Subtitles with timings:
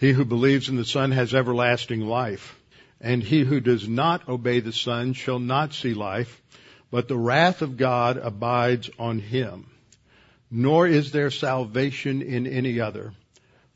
[0.00, 2.58] He who believes in the Son has everlasting life,
[3.02, 6.40] and he who does not obey the Son shall not see life,
[6.90, 9.66] but the wrath of God abides on him.
[10.50, 13.12] Nor is there salvation in any other,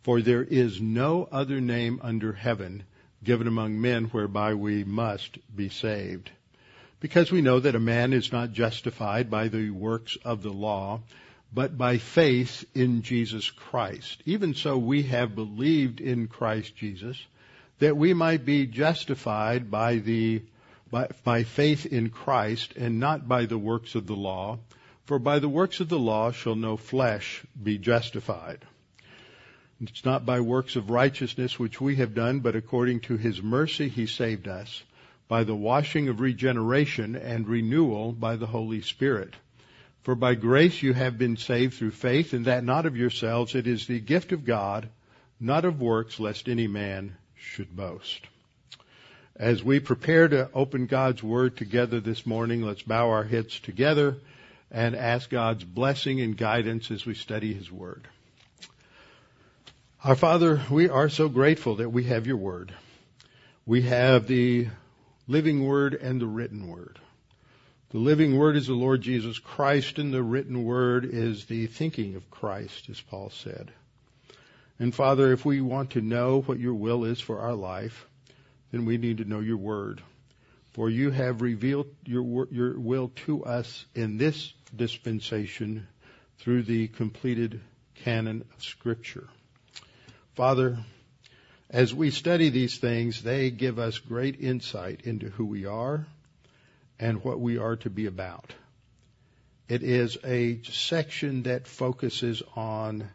[0.02, 2.84] for there is no other name under heaven
[3.22, 6.30] given among men whereby we must be saved.
[7.00, 11.02] Because we know that a man is not justified by the works of the law,
[11.54, 14.20] but by faith in Jesus Christ.
[14.26, 17.24] Even so, we have believed in Christ Jesus
[17.78, 20.42] that we might be justified by the
[20.90, 24.58] by, by faith in Christ and not by the works of the law.
[25.06, 28.64] For by the works of the law shall no flesh be justified.
[29.80, 33.88] It's not by works of righteousness which we have done, but according to his mercy
[33.88, 34.82] he saved us
[35.28, 39.34] by the washing of regeneration and renewal by the Holy Spirit
[40.04, 43.66] for by grace you have been saved through faith, and that not of yourselves, it
[43.66, 44.88] is the gift of God,
[45.40, 48.20] not of works, lest any man should boast.
[49.34, 54.18] As we prepare to open God's Word together this morning, let's bow our heads together
[54.70, 58.06] and ask God's blessing and guidance as we study His Word.
[60.04, 62.74] Our Father, we are so grateful that we have your Word.
[63.64, 64.68] We have the
[65.26, 67.00] living Word and the written Word.
[67.94, 72.16] The living word is the Lord Jesus Christ, and the written word is the thinking
[72.16, 73.70] of Christ, as Paul said.
[74.80, 78.08] And Father, if we want to know what your will is for our life,
[78.72, 80.02] then we need to know your word.
[80.72, 85.86] For you have revealed your, your will to us in this dispensation
[86.40, 87.60] through the completed
[88.02, 89.28] canon of Scripture.
[90.34, 90.78] Father,
[91.70, 96.08] as we study these things, they give us great insight into who we are
[97.04, 98.54] and what we are to be about.
[99.68, 103.10] It is a section that focuses on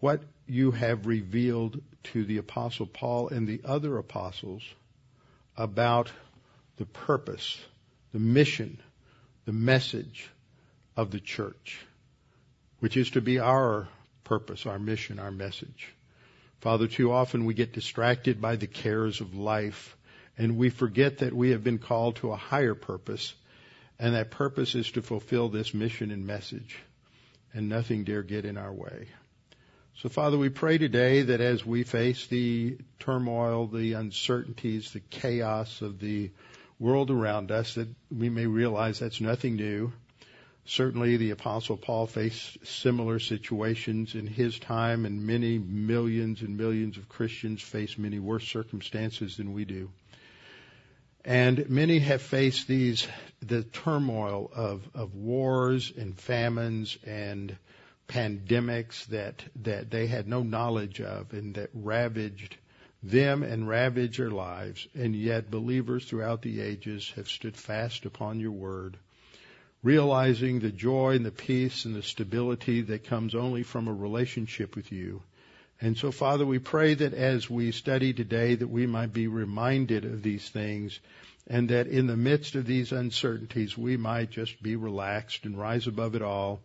[0.00, 4.64] what you have revealed to the apostle Paul and the other apostles
[5.56, 6.10] about
[6.78, 7.56] the purpose,
[8.12, 8.80] the mission,
[9.44, 10.28] the message
[10.96, 11.78] of the church,
[12.80, 13.86] which is to be our
[14.24, 15.94] purpose, our mission, our message.
[16.62, 19.96] Father, too often we get distracted by the cares of life
[20.38, 23.34] and we forget that we have been called to a higher purpose,
[23.98, 26.78] and that purpose is to fulfill this mission and message,
[27.52, 29.08] and nothing dare get in our way.
[30.00, 35.82] So Father, we pray today that as we face the turmoil, the uncertainties, the chaos
[35.82, 36.30] of the
[36.78, 39.92] world around us, that we may realize that's nothing new.
[40.66, 46.96] Certainly the apostle Paul faced similar situations in his time and many millions and millions
[46.96, 49.90] of Christians face many worse circumstances than we do.
[51.28, 53.06] And many have faced these,
[53.40, 57.54] the turmoil of, of wars and famines and
[58.08, 62.56] pandemics that, that they had no knowledge of and that ravaged
[63.02, 64.88] them and ravaged their lives.
[64.94, 68.96] And yet believers throughout the ages have stood fast upon your word,
[69.82, 74.74] realizing the joy and the peace and the stability that comes only from a relationship
[74.74, 75.22] with you.
[75.80, 80.04] And so, Father, we pray that as we study today that we might be reminded
[80.04, 80.98] of these things
[81.46, 85.86] and that in the midst of these uncertainties we might just be relaxed and rise
[85.86, 86.60] above it all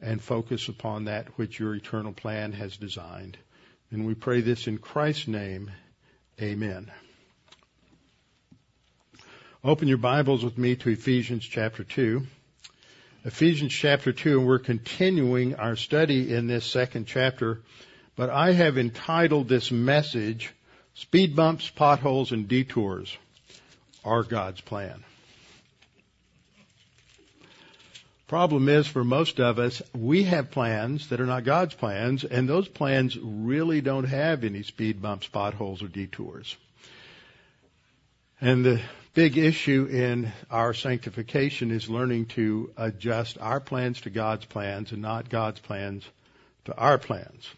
[0.00, 3.36] and focus upon that which your eternal plan has designed.
[3.90, 5.70] And we pray this in Christ's name.
[6.40, 6.90] Amen.
[9.64, 12.24] Open your Bibles with me to Ephesians chapter 2.
[13.24, 17.62] Ephesians chapter 2, and we're continuing our study in this second chapter
[18.16, 20.52] but I have entitled this message,
[20.94, 23.16] Speed Bumps, Potholes, and Detours
[24.04, 25.04] are God's Plan.
[28.26, 32.48] Problem is for most of us, we have plans that are not God's plans, and
[32.48, 36.56] those plans really don't have any speed bumps, potholes, or detours.
[38.40, 38.80] And the
[39.14, 45.02] big issue in our sanctification is learning to adjust our plans to God's plans and
[45.02, 46.04] not God's plans
[46.64, 47.48] to our plans.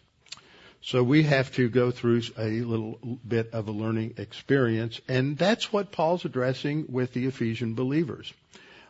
[0.81, 5.73] So we have to go through a little bit of a learning experience, and that's
[5.73, 8.33] what Paul's addressing with the Ephesian believers.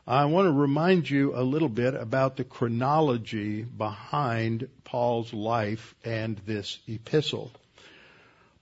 [0.08, 6.38] I want to remind you a little bit about the chronology behind Paul's life and
[6.46, 7.52] this epistle.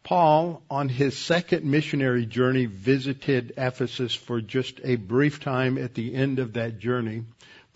[0.03, 6.15] Paul, on his second missionary journey, visited Ephesus for just a brief time at the
[6.15, 7.23] end of that journey.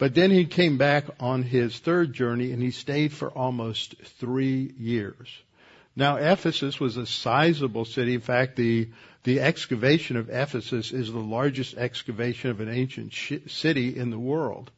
[0.01, 4.73] But then he came back on his third journey and he stayed for almost three
[4.79, 5.29] years.
[5.95, 8.15] Now Ephesus was a sizable city.
[8.15, 8.89] In fact, the,
[9.25, 14.17] the excavation of Ephesus is the largest excavation of an ancient sh- city in the
[14.17, 14.71] world.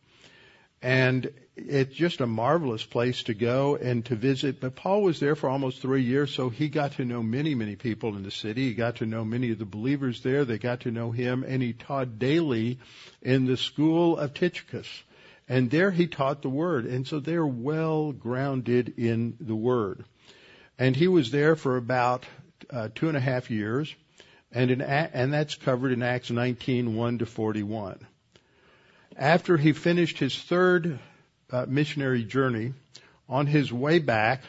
[0.81, 4.59] and it's just a marvelous place to go and to visit.
[4.59, 7.75] But Paul was there for almost three years, so he got to know many, many
[7.75, 8.67] people in the city.
[8.67, 10.43] He got to know many of the believers there.
[10.45, 12.79] They got to know him, and he taught daily
[13.21, 14.87] in the school of Tychicus.
[15.53, 16.87] And there he taught the word.
[16.87, 20.03] And so they're well grounded in the word.
[20.79, 22.25] And he was there for about
[22.71, 23.93] uh, two and a half years.
[24.51, 27.99] And, in, and that's covered in Acts 19, 1 to 41.
[29.15, 30.97] After he finished his third
[31.51, 32.73] uh, missionary journey,
[33.29, 34.41] on his way back,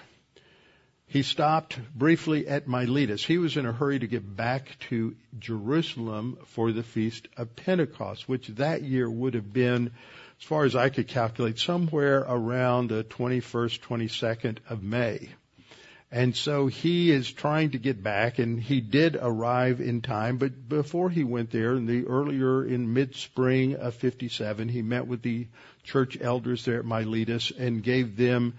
[1.06, 3.22] he stopped briefly at Miletus.
[3.22, 8.26] He was in a hurry to get back to Jerusalem for the Feast of Pentecost,
[8.26, 9.90] which that year would have been,
[10.38, 15.28] as far as I could calculate, somewhere around the 21st, 22nd of May.
[16.10, 20.36] And so he is trying to get back, and he did arrive in time.
[20.36, 25.22] But before he went there, in the earlier in mid-spring of '57, he met with
[25.22, 25.48] the
[25.82, 28.54] church elders there at Miletus and gave them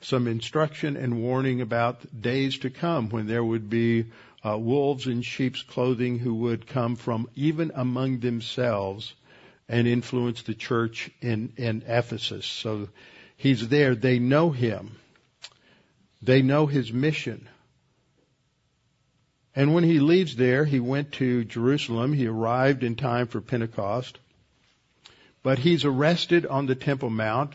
[0.00, 4.06] some instruction and warning about days to come when there would be
[4.44, 9.14] uh, wolves in sheep's clothing who would come from even among themselves
[9.70, 12.44] and influence the church in, in Ephesus.
[12.44, 12.88] So
[13.36, 13.94] he's there.
[13.94, 14.96] They know him.
[16.20, 17.48] They know his mission.
[19.54, 22.12] And when he leaves there, he went to Jerusalem.
[22.12, 24.18] He arrived in time for Pentecost.
[25.44, 27.52] But he's arrested on the Temple Mount.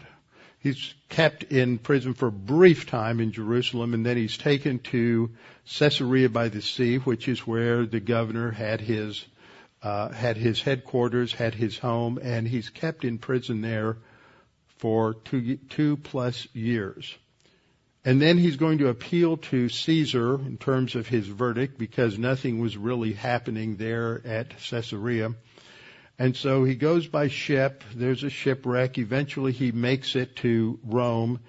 [0.59, 5.31] He's kept in prison for a brief time in Jerusalem, and then he's taken to
[5.77, 9.23] Caesarea by the Sea, which is where the governor had his
[9.85, 13.97] uh, had his headquarters, had his home, and he's kept in prison there
[14.79, 17.15] for two, two plus years.
[18.03, 22.59] And then he's going to appeal to Caesar in terms of his verdict because nothing
[22.59, 25.35] was really happening there at Caesarea.
[26.17, 27.83] And so he goes by ship.
[27.93, 28.97] There's a shipwreck.
[28.97, 31.41] Eventually he makes it to Rome.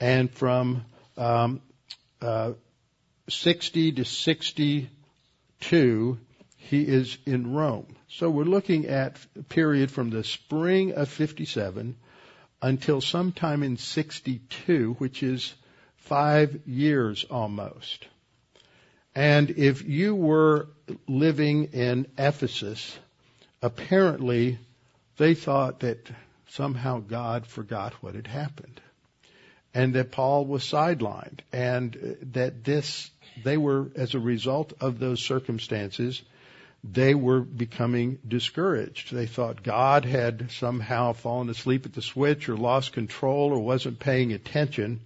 [0.00, 0.84] And from
[1.16, 1.60] um,
[2.20, 2.54] uh,
[3.28, 6.18] 60 to 62,
[6.70, 7.94] he is in Rome.
[8.08, 11.96] So we're looking at a period from the spring of 57
[12.62, 15.54] until sometime in 62, which is
[15.96, 18.06] five years almost.
[19.14, 20.68] And if you were
[21.06, 22.98] living in Ephesus,
[23.62, 24.58] apparently
[25.18, 26.10] they thought that
[26.48, 28.80] somehow God forgot what had happened.
[29.74, 31.40] And that Paul was sidelined.
[31.52, 33.10] And that this,
[33.42, 36.22] they were, as a result of those circumstances,
[36.86, 39.12] they were becoming discouraged.
[39.12, 43.98] They thought God had somehow fallen asleep at the switch or lost control or wasn't
[43.98, 45.00] paying attention.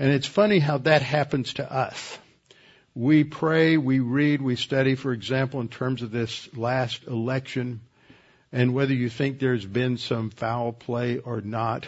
[0.00, 2.18] And it's funny how that happens to us.
[2.92, 7.80] We pray, we read, we study, for example, in terms of this last election,
[8.50, 11.86] and whether you think there's been some foul play or not,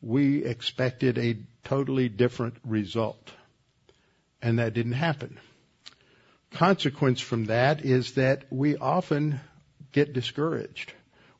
[0.00, 3.32] we expected a totally different result.
[4.40, 5.40] And that didn't happen.
[6.52, 9.40] Consequence from that is that we often
[9.92, 10.92] get discouraged.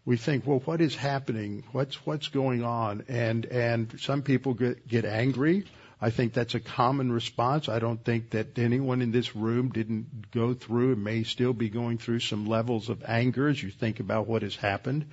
[0.05, 1.65] We think, well, what is happening?
[1.73, 3.05] What's, what's going on?
[3.09, 5.65] And, and some people get, get angry.
[6.01, 7.69] I think that's a common response.
[7.69, 11.69] I don't think that anyone in this room didn't go through and may still be
[11.69, 15.07] going through some levels of anger as you think about what has happened.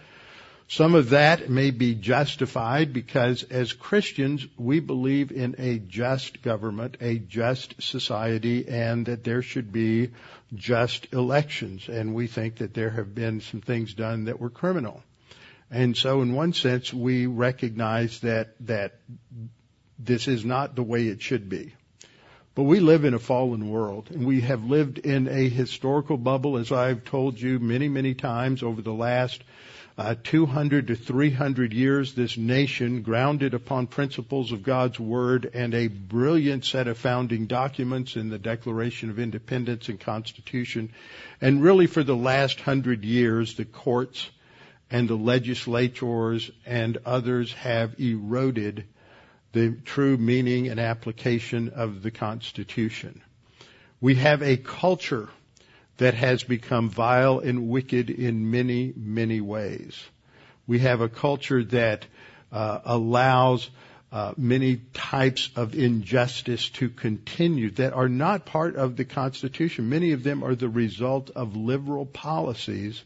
[0.67, 6.97] Some of that may be justified because as Christians, we believe in a just government,
[7.01, 10.09] a just society, and that there should be
[10.56, 11.87] just elections.
[11.87, 15.04] And we think that there have been some things done that were criminal.
[15.69, 18.95] And so in one sense, we recognize that, that
[19.99, 21.73] this is not the way it should be.
[22.56, 26.57] But we live in a fallen world and we have lived in a historical bubble
[26.57, 29.44] as I've told you many, many times over the last
[29.97, 35.87] uh, 200 to 300 years, this nation grounded upon principles of God's Word and a
[35.87, 40.92] brilliant set of founding documents in the Declaration of Independence and Constitution.
[41.40, 44.30] And really for the last hundred years, the courts
[44.92, 48.85] and the legislators and others have eroded
[49.54, 53.21] the true meaning and application of the Constitution.
[54.02, 55.30] We have a culture
[55.97, 60.04] that has become vile and wicked in many, many ways.
[60.68, 62.06] We have a culture that
[62.52, 63.69] uh, allows
[64.11, 69.90] uh, many types of injustice to continue that are not part of the Constitution.
[69.90, 73.04] Many of them are the result of liberal policies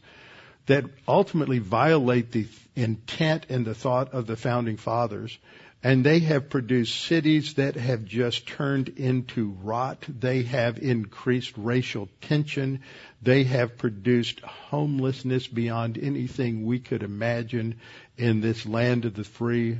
[0.66, 5.36] that ultimately violate the intent and the thought of the founding fathers
[5.82, 10.04] and they have produced cities that have just turned into rot.
[10.08, 12.80] They have increased racial tension.
[13.22, 17.80] They have produced homelessness beyond anything we could imagine
[18.18, 19.78] in this land of the free.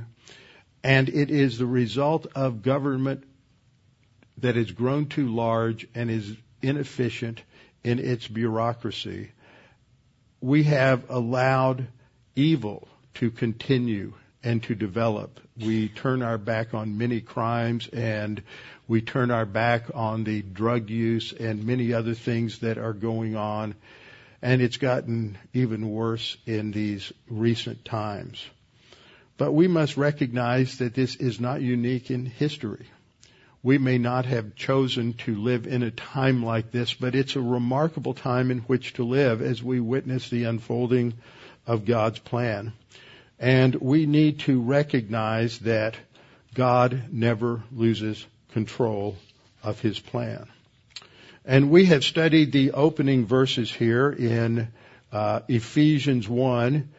[0.83, 3.23] And it is the result of government
[4.39, 7.43] that has grown too large and is inefficient
[7.83, 9.31] in its bureaucracy.
[10.39, 11.87] We have allowed
[12.35, 15.39] evil to continue and to develop.
[15.57, 18.41] We turn our back on many crimes and
[18.87, 23.35] we turn our back on the drug use and many other things that are going
[23.35, 23.75] on.
[24.41, 28.43] And it's gotten even worse in these recent times.
[29.37, 32.87] But we must recognize that this is not unique in history.
[33.63, 37.41] We may not have chosen to live in a time like this, but it's a
[37.41, 41.13] remarkable time in which to live as we witness the unfolding
[41.67, 42.73] of God's plan.
[43.41, 45.97] And we need to recognize that
[46.53, 49.17] God never loses control
[49.63, 50.47] of his plan.
[51.43, 54.67] And we have studied the opening verses here in
[55.11, 56.89] uh, Ephesians 1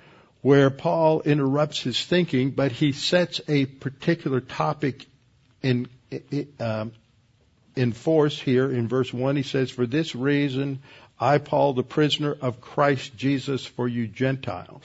[0.40, 5.06] where Paul interrupts his thinking, but he sets a particular topic
[5.62, 5.86] in,
[6.58, 6.90] um,
[7.76, 9.36] in force here in verse 1.
[9.36, 10.80] He says, For this reason,
[11.20, 14.82] I, Paul, the prisoner of Christ Jesus for you Gentiles.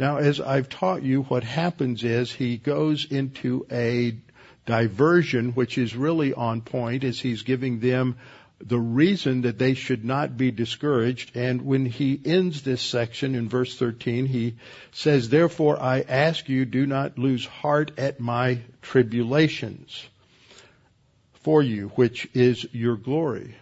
[0.00, 4.16] Now, as I've taught you, what happens is he goes into a
[4.64, 8.16] diversion, which is really on point, as he's giving them
[8.62, 11.36] the reason that they should not be discouraged.
[11.36, 14.54] And when he ends this section in verse 13, he
[14.90, 20.08] says, Therefore I ask you, do not lose heart at my tribulations
[21.42, 23.54] for you, which is your glory.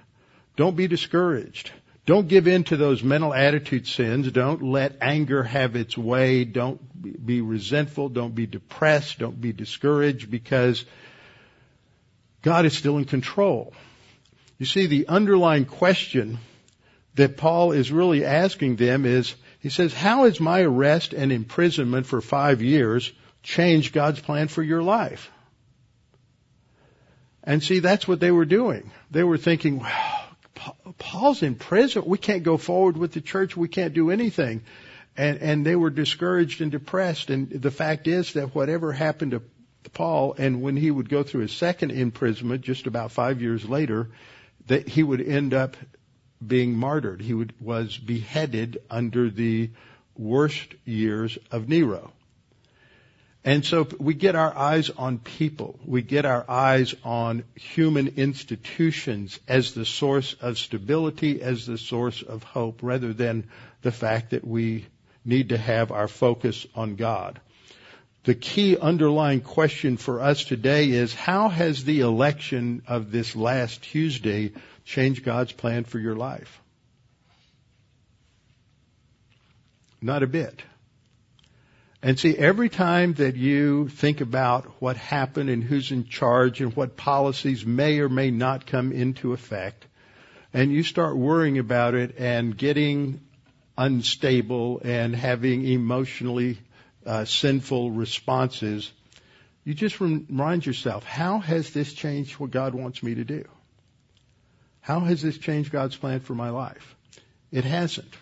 [0.54, 1.72] Don't be discouraged.
[2.08, 4.32] Don't give in to those mental attitude sins.
[4.32, 6.44] Don't let anger have its way.
[6.44, 6.80] Don't
[7.26, 8.08] be resentful.
[8.08, 9.18] Don't be depressed.
[9.18, 10.86] Don't be discouraged because
[12.40, 13.74] God is still in control.
[14.56, 16.38] You see, the underlying question
[17.16, 22.06] that Paul is really asking them is, he says, how has my arrest and imprisonment
[22.06, 23.12] for five years
[23.42, 25.30] changed God's plan for your life?
[27.44, 28.92] And see, that's what they were doing.
[29.10, 30.17] They were thinking, wow,
[30.98, 32.02] Paul's in prison.
[32.06, 33.56] We can't go forward with the church.
[33.56, 34.62] We can't do anything.
[35.16, 37.30] And, and they were discouraged and depressed.
[37.30, 39.42] And the fact is that whatever happened to
[39.90, 44.10] Paul, and when he would go through his second imprisonment, just about five years later,
[44.66, 45.76] that he would end up
[46.46, 47.20] being martyred.
[47.20, 49.70] He would, was beheaded under the
[50.16, 52.12] worst years of Nero.
[53.44, 55.78] And so we get our eyes on people.
[55.84, 62.22] We get our eyes on human institutions as the source of stability, as the source
[62.22, 63.48] of hope, rather than
[63.82, 64.86] the fact that we
[65.24, 67.40] need to have our focus on God.
[68.24, 73.82] The key underlying question for us today is how has the election of this last
[73.82, 74.52] Tuesday
[74.84, 76.60] changed God's plan for your life?
[80.02, 80.62] Not a bit.
[82.08, 86.74] And see, every time that you think about what happened and who's in charge and
[86.74, 89.84] what policies may or may not come into effect,
[90.54, 93.20] and you start worrying about it and getting
[93.76, 96.58] unstable and having emotionally
[97.04, 98.90] uh, sinful responses,
[99.64, 103.44] you just remind yourself, how has this changed what God wants me to do?
[104.80, 106.96] How has this changed God's plan for my life?
[107.52, 108.14] It hasn't.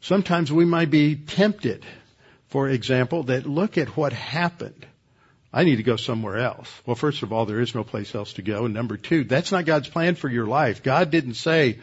[0.00, 1.84] Sometimes we might be tempted
[2.48, 4.86] for example, that look at what happened.
[5.52, 6.70] I need to go somewhere else.
[6.84, 8.66] Well, first of all, there is no place else to go.
[8.66, 10.82] And number two, that's not God's plan for your life.
[10.82, 11.78] God didn't say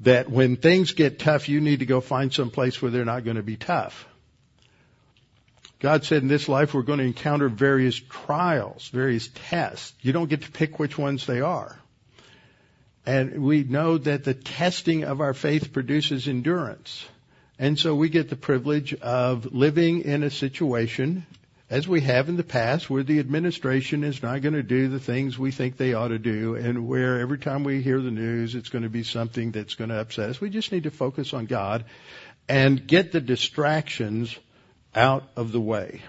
[0.00, 3.24] that when things get tough, you need to go find some place where they're not
[3.24, 4.06] going to be tough.
[5.78, 9.92] God said in this life we're going to encounter various trials, various tests.
[10.00, 11.78] You don't get to pick which ones they are.
[13.04, 17.06] And we know that the testing of our faith produces endurance.
[17.58, 21.24] And so we get the privilege of living in a situation,
[21.70, 25.00] as we have in the past, where the administration is not going to do the
[25.00, 28.54] things we think they ought to do, and where every time we hear the news,
[28.54, 30.40] it's going to be something that's going to upset us.
[30.40, 31.86] We just need to focus on God
[32.46, 34.36] and get the distractions
[34.94, 36.02] out of the way.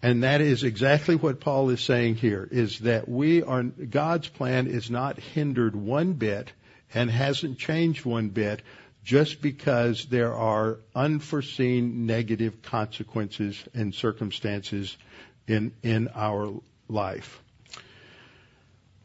[0.00, 4.68] And that is exactly what Paul is saying here, is that we are, God's plan
[4.68, 6.52] is not hindered one bit
[6.94, 8.62] and hasn't changed one bit
[9.08, 14.98] just because there are unforeseen negative consequences and circumstances
[15.46, 16.52] in, in our
[16.90, 17.40] life.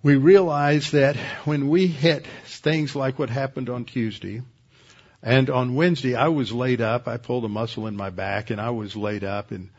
[0.01, 4.41] We realize that when we hit things like what happened on Tuesday,
[5.21, 8.59] and on Wednesday I was laid up, I pulled a muscle in my back and
[8.59, 9.69] I was laid up and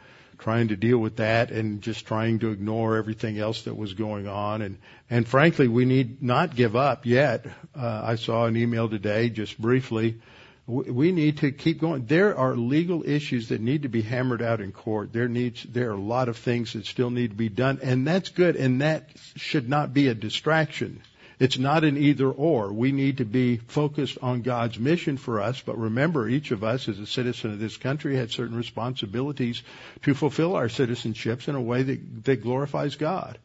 [0.45, 4.29] trying to deal with that and just trying to ignore everything else that was going
[4.29, 4.61] on.
[4.61, 4.77] And,
[5.09, 7.47] and frankly, we need not give up yet.
[7.75, 10.21] Uh, I saw an email today, just briefly.
[10.67, 12.05] We need to keep going.
[12.05, 15.15] There are legal issues that need to be hammered out in court.
[15.15, 18.07] There needs, there are a lot of things that still need to be done, and
[18.07, 21.01] that's good, and that should not be a distraction.
[21.39, 22.73] It's not an either or.
[22.73, 26.89] We need to be focused on God's mission for us, but remember, each of us
[26.89, 29.63] as a citizen of this country had certain responsibilities
[30.03, 33.39] to fulfill our citizenships in a way that, that glorifies God.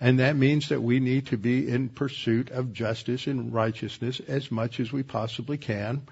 [0.00, 4.50] And that means that we need to be in pursuit of justice and righteousness as
[4.50, 6.02] much as we possibly can,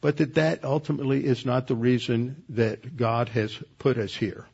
[0.00, 4.46] but that that ultimately is not the reason that God has put us here.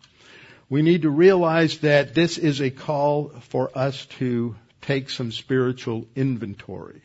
[0.68, 6.06] We need to realize that this is a call for us to take some spiritual
[6.14, 7.02] inventory.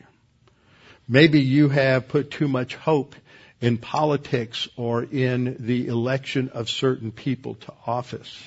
[1.08, 3.14] Maybe you have put too much hope
[3.60, 8.42] in politics or in the election of certain people to office.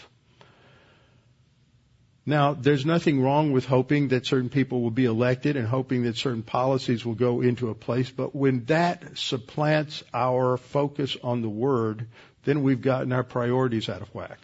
[2.25, 6.15] Now, there's nothing wrong with hoping that certain people will be elected and hoping that
[6.15, 11.49] certain policies will go into a place, but when that supplants our focus on the
[11.49, 12.07] Word,
[12.43, 14.37] then we've gotten our priorities out of whack.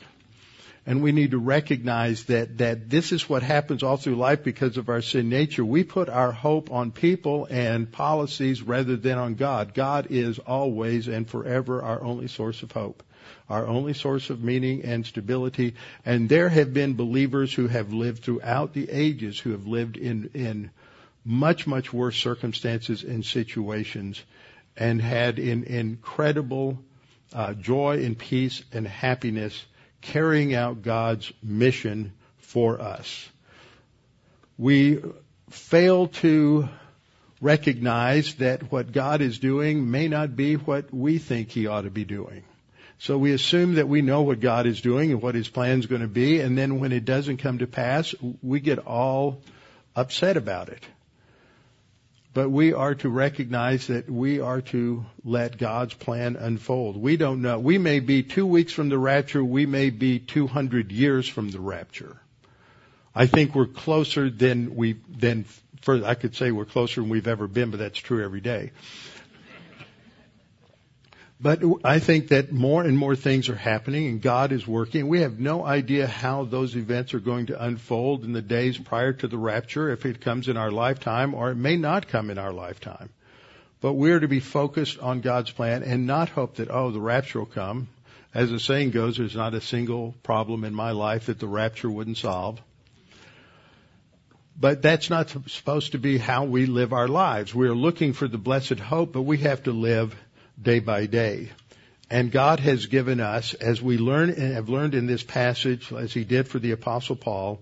[0.88, 4.77] And we need to recognize that, that this is what happens all through life because
[4.77, 5.65] of our sin nature.
[5.65, 9.74] We put our hope on people and policies rather than on God.
[9.74, 13.01] God is always and forever our only source of hope,
[13.50, 15.74] our only source of meaning and stability.
[16.06, 20.30] And there have been believers who have lived throughout the ages who have lived in,
[20.36, 20.70] in
[21.24, 24.22] much, much worse circumstances and situations
[24.77, 26.77] and had in incredible
[27.34, 29.65] uh, joy and peace and happiness
[30.05, 33.27] carrying out God's mission for us.
[34.57, 35.01] We
[35.50, 36.69] fail to
[37.41, 41.89] recognize that what God is doing may not be what we think He ought to
[41.89, 42.43] be doing.
[42.97, 45.85] So we assume that we know what God is doing and what His plan is
[45.85, 49.41] going to be, and then when it doesn't come to pass, we get all
[49.95, 50.83] upset about it.
[52.36, 56.98] But we are to recognize that we are to let God's plan unfold.
[56.98, 57.60] We don't know.
[57.60, 59.42] We may be two weeks from the rapture.
[59.42, 62.18] We may be 200 years from the rapture.
[63.15, 65.46] I think we're closer than we, than,
[65.80, 68.74] for, I could say we're closer than we've ever been, but that's true every day.
[71.39, 75.09] But I think that more and more things are happening and God is working.
[75.09, 79.11] We have no idea how those events are going to unfold in the days prior
[79.11, 82.37] to the rapture, if it comes in our lifetime or it may not come in
[82.37, 83.09] our lifetime.
[83.81, 87.39] But we're to be focused on God's plan and not hope that, oh, the rapture
[87.39, 87.89] will come.
[88.33, 91.89] As the saying goes, there's not a single problem in my life that the rapture
[91.89, 92.61] wouldn't solve.
[94.57, 97.53] But that's not supposed to be how we live our lives.
[97.53, 100.15] We're looking for the blessed hope, but we have to live
[100.61, 101.51] day by day.
[102.09, 106.13] And God has given us, as we learn and have learned in this passage, as
[106.13, 107.61] He did for the Apostle Paul,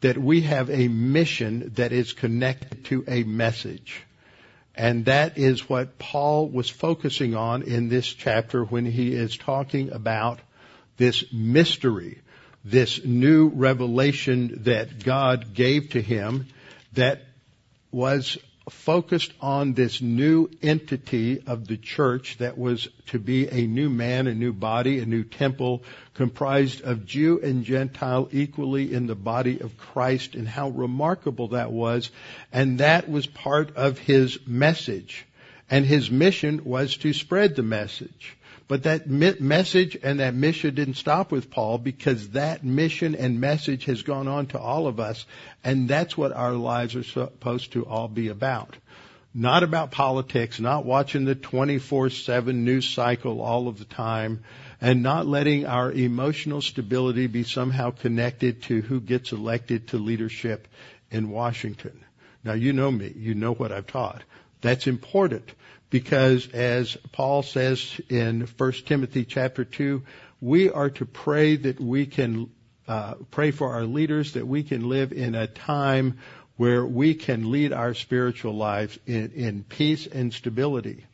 [0.00, 4.02] that we have a mission that is connected to a message.
[4.74, 9.92] And that is what Paul was focusing on in this chapter when he is talking
[9.92, 10.40] about
[10.96, 12.22] this mystery,
[12.64, 16.46] this new revelation that God gave to him
[16.94, 17.22] that
[17.90, 18.38] was
[18.70, 24.26] focused on this new entity of the church that was to be a new man,
[24.26, 25.82] a new body, a new temple
[26.14, 31.72] comprised of Jew and Gentile equally in the body of Christ and how remarkable that
[31.72, 32.10] was.
[32.52, 35.26] And that was part of his message.
[35.70, 38.36] And his mission was to spread the message.
[38.70, 43.86] But that message and that mission didn't stop with Paul because that mission and message
[43.86, 45.26] has gone on to all of us.
[45.64, 48.76] And that's what our lives are supposed to all be about.
[49.34, 54.44] Not about politics, not watching the 24-7 news cycle all of the time,
[54.80, 60.68] and not letting our emotional stability be somehow connected to who gets elected to leadership
[61.10, 62.04] in Washington.
[62.44, 63.12] Now you know me.
[63.16, 64.22] You know what I've taught.
[64.60, 65.50] That's important
[65.90, 70.02] because as Paul says in 1 Timothy chapter 2,
[70.40, 72.50] we are to pray that we can
[72.88, 76.18] uh, pray for our leaders that we can live in a time
[76.56, 81.06] where we can lead our spiritual lives in, in peace and stability.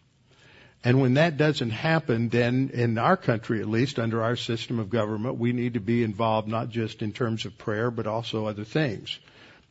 [0.82, 4.88] And when that doesn't happen, then in our country, at least under our system of
[4.88, 8.64] government, we need to be involved not just in terms of prayer, but also other
[8.64, 9.18] things.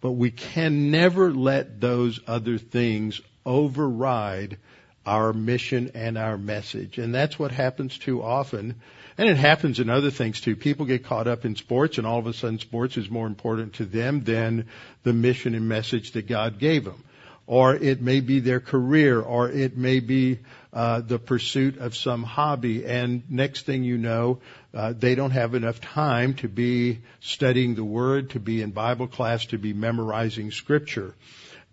[0.01, 4.57] But we can never let those other things override
[5.05, 6.97] our mission and our message.
[6.97, 8.75] And that's what happens too often.
[9.17, 10.55] And it happens in other things too.
[10.55, 13.73] People get caught up in sports and all of a sudden sports is more important
[13.75, 14.67] to them than
[15.03, 17.03] the mission and message that God gave them.
[17.47, 20.39] or it may be their career, or it may be
[20.73, 22.85] uh, the pursuit of some hobby.
[22.85, 24.39] And next thing you know,
[24.73, 29.07] uh, they don't have enough time to be studying the Word, to be in Bible
[29.07, 31.13] class, to be memorizing Scripture.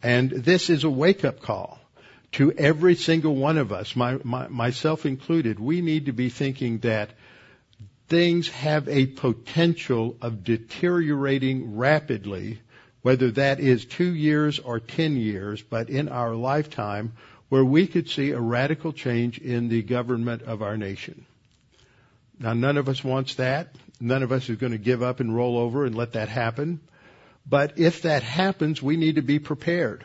[0.02, 1.78] And this is a wake-up call
[2.32, 5.60] to every single one of us, my, my, myself included.
[5.60, 7.10] We need to be thinking that
[8.08, 12.60] things have a potential of deteriorating rapidly
[13.02, 17.12] whether that is two years or ten years, but in our lifetime,
[17.48, 21.26] where we could see a radical change in the government of our nation.
[22.38, 23.74] Now, none of us wants that.
[24.00, 26.80] None of us is going to give up and roll over and let that happen.
[27.46, 30.04] But if that happens, we need to be prepared.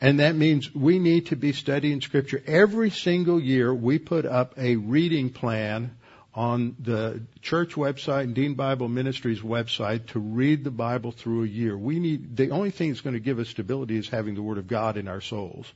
[0.00, 2.42] And that means we need to be studying scripture.
[2.46, 5.96] Every single year we put up a reading plan
[6.34, 11.48] on the church website and Dean Bible Ministries website to read the Bible through a
[11.48, 11.78] year.
[11.78, 14.58] We need, the only thing that's going to give us stability is having the Word
[14.58, 15.72] of God in our souls.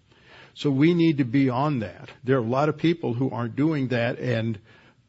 [0.53, 2.11] So we need to be on that.
[2.23, 4.59] There are a lot of people who aren't doing that and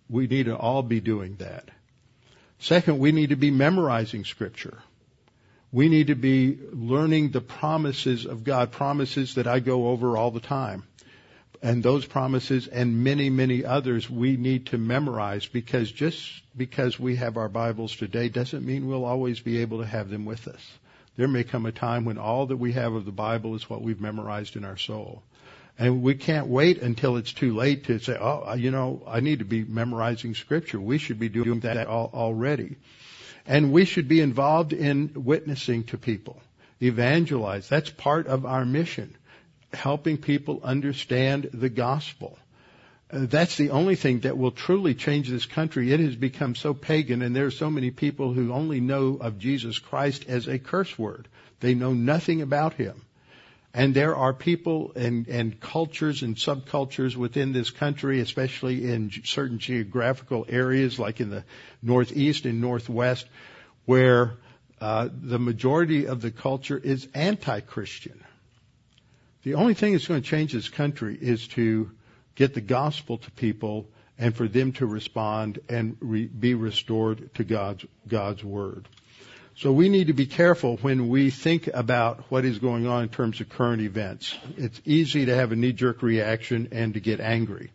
[0.09, 1.67] we need to all be doing that.
[2.59, 4.77] Second, we need to be memorizing scripture.
[5.71, 10.31] We need to be learning the promises of God, promises that I go over all
[10.31, 10.83] the time
[11.61, 17.15] and those promises and many, many others we need to memorize because just because we
[17.17, 20.71] have our Bibles today doesn't mean we'll always be able to have them with us.
[21.17, 23.81] There may come a time when all that we have of the Bible is what
[23.81, 25.21] we've memorized in our soul.
[25.77, 29.39] And we can't wait until it's too late to say, oh, you know, I need
[29.39, 30.79] to be memorizing scripture.
[30.79, 32.77] We should be doing that already.
[33.45, 36.41] And we should be involved in witnessing to people.
[36.81, 37.67] Evangelize.
[37.67, 39.15] That's part of our mission
[39.73, 42.37] helping people understand the gospel.
[43.11, 45.91] Uh, that's the only thing that will truly change this country.
[45.91, 49.39] It has become so pagan and there are so many people who only know of
[49.39, 51.27] Jesus Christ as a curse word.
[51.59, 53.01] They know nothing about him.
[53.73, 59.59] And there are people and, and cultures and subcultures within this country, especially in certain
[59.59, 61.45] geographical areas like in the
[61.81, 63.25] Northeast and Northwest,
[63.85, 64.33] where
[64.81, 68.21] uh, the majority of the culture is anti-Christian.
[69.43, 71.91] The only thing that's going to change this country is to
[72.35, 73.87] get the gospel to people
[74.19, 78.87] and for them to respond and re- be restored to God's, God's word.
[79.55, 83.09] So we need to be careful when we think about what is going on in
[83.09, 84.35] terms of current events.
[84.57, 87.71] It's easy to have a knee-jerk reaction and to get angry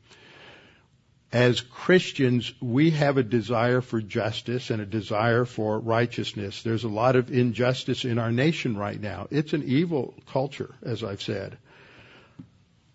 [1.37, 6.63] as Christians, we have a desire for justice and a desire for righteousness.
[6.63, 9.27] There's a lot of injustice in our nation right now.
[9.31, 11.59] It's an evil culture, as I've said.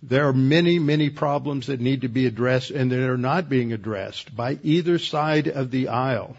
[0.02, 3.74] There are many, many problems that need to be addressed and that are not being
[3.74, 6.36] addressed by either side of the aisle.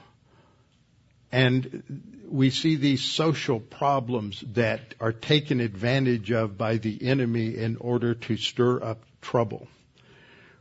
[1.32, 7.76] And we see these social problems that are taken advantage of by the enemy in
[7.78, 9.66] order to stir up trouble.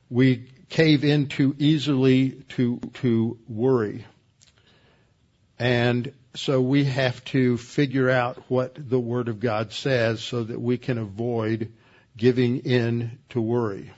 [0.10, 4.06] We cave in too easily to, to worry.
[5.60, 10.60] And so we have to figure out what the Word of God says so that
[10.60, 11.74] we can avoid
[12.16, 13.92] giving in to worry.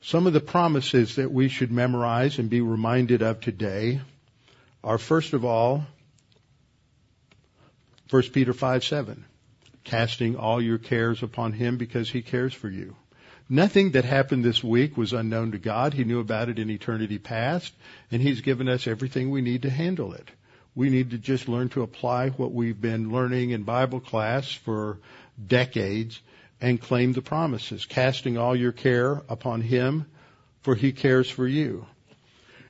[0.00, 4.00] Some of the promises that we should memorize and be reminded of today
[4.82, 5.84] are first of all,
[8.10, 9.24] 1 Peter 5 7,
[9.84, 12.96] casting all your cares upon him because he cares for you.
[13.50, 15.94] Nothing that happened this week was unknown to God.
[15.94, 17.72] He knew about it in eternity past,
[18.10, 20.28] and He's given us everything we need to handle it.
[20.74, 24.98] We need to just learn to apply what we've been learning in Bible class for
[25.44, 26.20] decades
[26.60, 30.04] and claim the promises, casting all your care upon Him,
[30.60, 31.86] for He cares for you.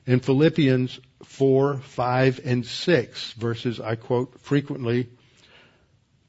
[0.05, 5.09] In Philippians 4, 5, and 6, verses I quote frequently,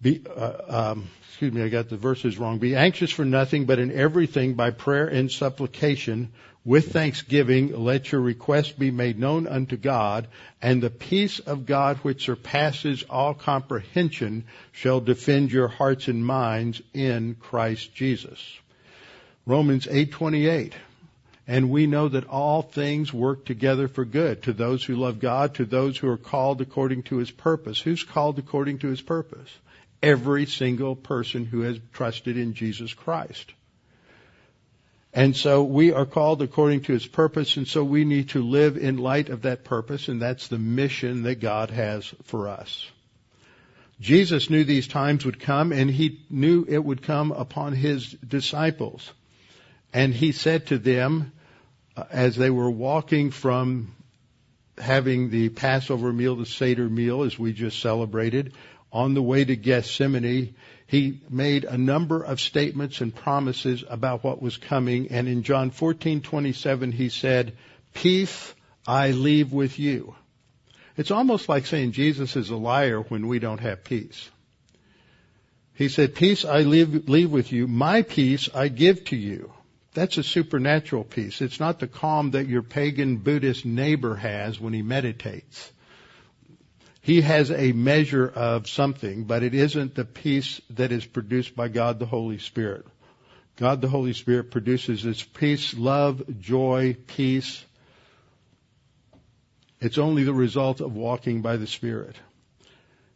[0.03, 2.59] be, uh, um, excuse me, I got the verses wrong.
[2.59, 6.33] Be anxious for nothing, but in everything by prayer and supplication
[6.65, 10.29] with thanksgiving, let your requests be made known unto God,
[10.61, 16.83] and the peace of God which surpasses all comprehension shall defend your hearts and minds
[16.93, 18.41] in Christ Jesus.
[19.47, 20.75] Romans 8:28.
[21.47, 25.55] And we know that all things work together for good to those who love God,
[25.57, 27.81] to those who are called according to his purpose.
[27.81, 29.51] Who's called according to his purpose?
[30.03, 33.53] every single person who has trusted in Jesus Christ.
[35.13, 38.77] And so we are called according to his purpose, and so we need to live
[38.77, 42.87] in light of that purpose, and that's the mission that God has for us.
[44.01, 49.13] Jesus knew these times would come, and he knew it would come upon his disciples.
[49.93, 51.33] And he said to them,
[51.97, 53.95] uh, as they were walking from
[54.79, 58.53] having the Passover meal, the Seder meal, as we just celebrated,
[58.93, 60.55] on the way to Gethsemane,
[60.87, 65.09] he made a number of statements and promises about what was coming.
[65.09, 67.53] And in John 14:27, he said,
[67.95, 68.55] "Peace
[68.87, 70.15] I leave with you."
[70.97, 74.31] It's almost like saying Jesus is a liar when we don't have peace.
[75.75, 77.69] He said, "Peace I leave, leave with you.
[77.69, 79.53] My peace I give to you."
[79.93, 81.41] That's a supernatural peace.
[81.41, 85.73] It's not the calm that your pagan Buddhist neighbor has when he meditates.
[87.03, 91.69] He has a measure of something, but it isn't the peace that is produced by
[91.69, 92.87] God the Holy Spirit.
[93.57, 97.65] God the Holy Spirit produces this peace, love, joy, peace.
[99.81, 102.17] It's only the result of walking by the Spirit.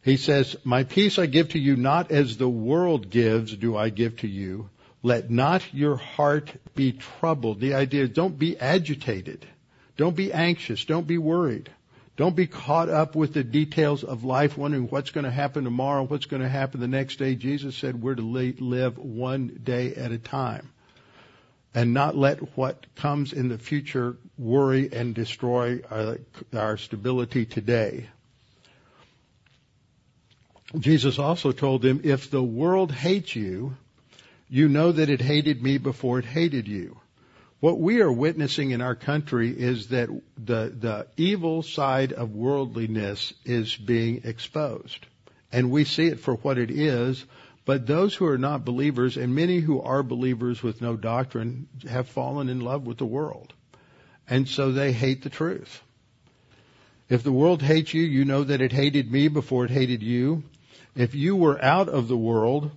[0.03, 3.89] He says, My peace I give to you not as the world gives do I
[3.89, 4.69] give to you.
[5.05, 7.59] Let not your heart be troubled.
[7.59, 9.45] The idea don't be agitated.
[9.97, 10.83] Don't be anxious.
[10.83, 11.69] Don't be worried.
[12.17, 16.07] Don't be caught up with the details of life, wondering what's going to happen tomorrow,
[16.07, 17.35] what's going to happen the next day.
[17.35, 20.71] Jesus said we're to live one day at a time
[21.75, 26.17] and not let what comes in the future worry and destroy our,
[26.51, 28.09] our stability today.
[30.79, 33.75] Jesus also told them, if the world hates you,
[34.49, 36.99] you know that it hated me before it hated you.
[37.59, 43.33] What we are witnessing in our country is that the, the evil side of worldliness
[43.43, 45.05] is being exposed.
[45.51, 47.25] And we see it for what it is,
[47.65, 52.07] but those who are not believers and many who are believers with no doctrine have
[52.07, 53.53] fallen in love with the world.
[54.29, 55.81] And so they hate the truth.
[57.09, 60.43] If the world hates you, you know that it hated me before it hated you.
[60.95, 62.71] If you were out of the world,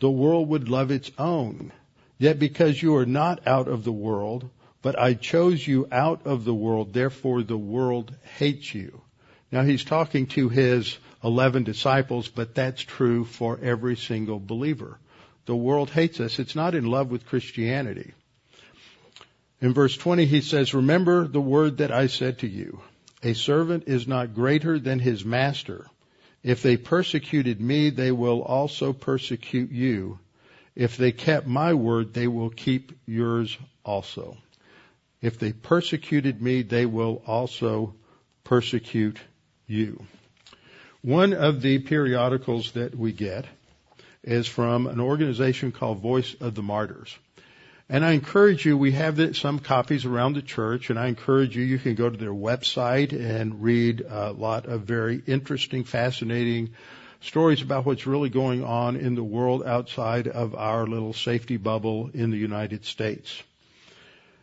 [0.00, 1.72] the world would love its own.
[2.18, 4.48] Yet because you are not out of the world,
[4.82, 9.00] but I chose you out of the world, therefore the world hates you.
[9.50, 14.98] Now he's talking to his 11 disciples, but that's true for every single believer.
[15.46, 16.38] The world hates us.
[16.38, 18.12] It's not in love with Christianity.
[19.60, 22.80] In verse 20 he says, remember the word that I said to you.
[23.22, 25.86] A servant is not greater than his master.
[26.42, 30.18] If they persecuted me, they will also persecute you.
[30.74, 34.36] If they kept my word, they will keep yours also.
[35.20, 37.94] If they persecuted me, they will also
[38.44, 39.18] persecute
[39.66, 40.06] you.
[41.02, 43.46] One of the periodicals that we get
[44.22, 47.16] is from an organization called Voice of the Martyrs.
[47.90, 51.62] And I encourage you, we have some copies around the church, and I encourage you,
[51.62, 56.74] you can go to their website and read a lot of very interesting, fascinating
[57.20, 62.10] stories about what's really going on in the world outside of our little safety bubble
[62.12, 63.42] in the United States.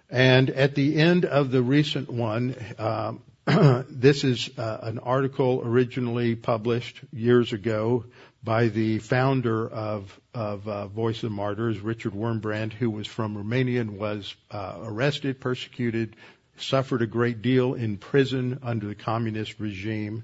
[0.09, 3.21] And at the end of the recent one, um,
[3.91, 8.05] this is uh, an article originally published years ago
[8.45, 13.81] by the founder of, of uh, Voice of Martyrs, Richard Wurmbrand, who was from Romania
[13.81, 16.15] and was uh, arrested, persecuted,
[16.57, 20.23] suffered a great deal in prison under the communist regime.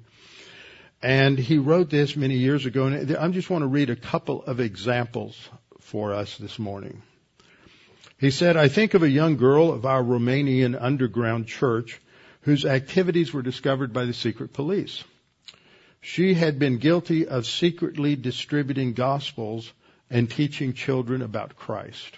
[1.01, 4.43] And he wrote this many years ago, and I just want to read a couple
[4.43, 7.01] of examples for us this morning.
[8.19, 11.99] He said, I think of a young girl of our Romanian underground church
[12.41, 15.03] whose activities were discovered by the secret police.
[16.01, 19.71] She had been guilty of secretly distributing gospels
[20.09, 22.17] and teaching children about Christ.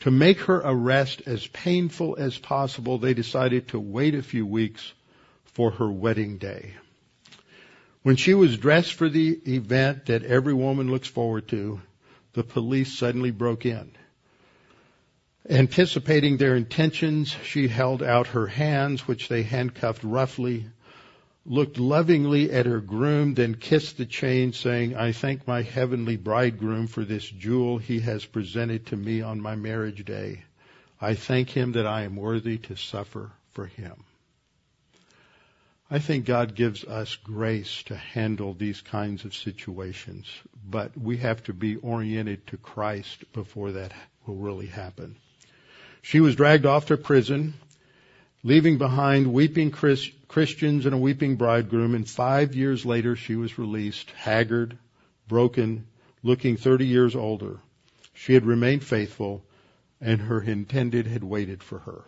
[0.00, 4.92] To make her arrest as painful as possible, they decided to wait a few weeks
[5.44, 6.74] for her wedding day.
[8.02, 11.80] When she was dressed for the event that every woman looks forward to,
[12.34, 13.90] the police suddenly broke in.
[15.48, 20.66] Anticipating their intentions, she held out her hands, which they handcuffed roughly,
[21.46, 26.86] looked lovingly at her groom, then kissed the chain, saying, I thank my heavenly bridegroom
[26.86, 30.44] for this jewel he has presented to me on my marriage day.
[31.00, 34.04] I thank him that I am worthy to suffer for him.
[35.90, 40.26] I think God gives us grace to handle these kinds of situations,
[40.68, 43.92] but we have to be oriented to Christ before that
[44.26, 45.16] will really happen.
[46.00, 47.54] She was dragged off to prison
[48.44, 53.56] leaving behind weeping Chris, Christians and a weeping bridegroom, and five years later she was
[53.56, 54.76] released, haggard,
[55.28, 55.86] broken,
[56.24, 57.60] looking 30 years older.
[58.14, 59.44] She had remained faithful,
[60.00, 62.02] and her intended had waited for her.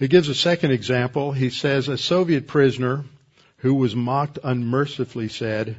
[0.00, 1.30] He gives a second example.
[1.30, 3.04] He says, a Soviet prisoner
[3.58, 5.76] who was mocked unmercifully said,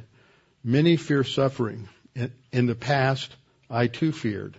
[0.64, 1.90] many fear suffering.
[2.52, 3.36] In the past,
[3.68, 4.56] I too feared.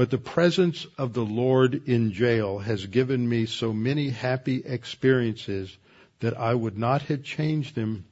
[0.00, 5.76] But the presence of the Lord in jail has given me so many happy experiences
[6.20, 8.06] that I would not have changed them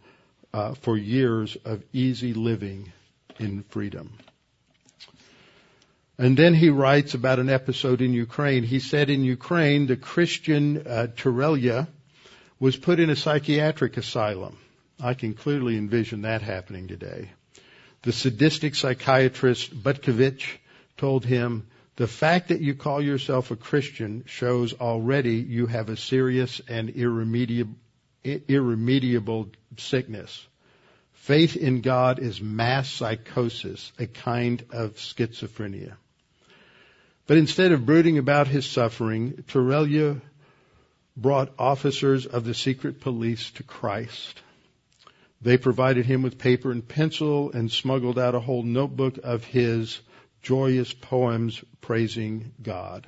[0.53, 2.93] uh, for years of easy living
[3.39, 4.13] in freedom.
[6.19, 8.65] And then he writes about an episode in Ukraine.
[8.65, 11.89] He said in Ukraine, the Christian uh, Turelia
[12.61, 14.59] was put in a psychiatric asylum.
[15.01, 17.31] I can clearly envision that happening today.
[18.03, 20.59] The sadistic psychiatrist Butkovich
[20.99, 21.67] told him,
[21.99, 26.91] the fact that you call yourself a Christian shows already you have a serious and
[26.91, 27.75] irremediable,
[28.23, 30.47] irremediable sickness.
[31.13, 35.95] Faith in God is mass psychosis, a kind of schizophrenia.
[37.27, 40.21] But instead of brooding about his suffering, Turelia
[41.17, 44.41] brought officers of the secret police to Christ.
[45.43, 49.99] They provided him with paper and pencil and smuggled out a whole notebook of his
[50.43, 53.07] joyous poems praising God.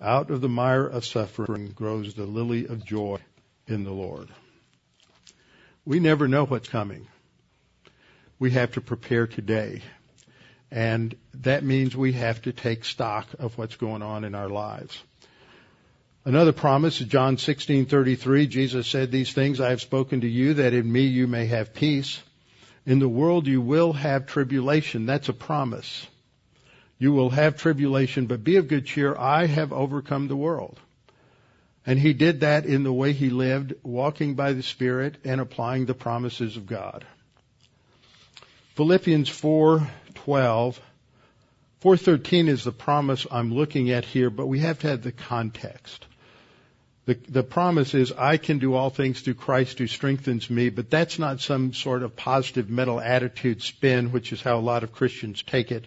[0.00, 3.18] Out of the mire of suffering grows the lily of joy
[3.66, 4.28] in the Lord.
[5.84, 7.06] We never know what's coming.
[8.38, 9.82] We have to prepare today.
[10.70, 15.00] And that means we have to take stock of what's going on in our lives.
[16.24, 18.46] Another promise is John 16:33.
[18.46, 21.74] Jesus said, "These things I have spoken to you that in me you may have
[21.74, 22.20] peace.
[22.86, 26.06] In the world you will have tribulation." That's a promise.
[26.98, 29.16] You will have tribulation, but be of good cheer.
[29.16, 30.78] I have overcome the world.
[31.86, 35.84] And he did that in the way he lived, walking by the Spirit and applying
[35.86, 37.04] the promises of God.
[38.74, 40.80] Philippians 4:12
[41.80, 46.06] 413 is the promise I'm looking at here, but we have to have the context.
[47.06, 50.88] The, the promise is, I can do all things through Christ who strengthens me, but
[50.88, 54.92] that's not some sort of positive mental attitude spin, which is how a lot of
[54.92, 55.86] Christians take it.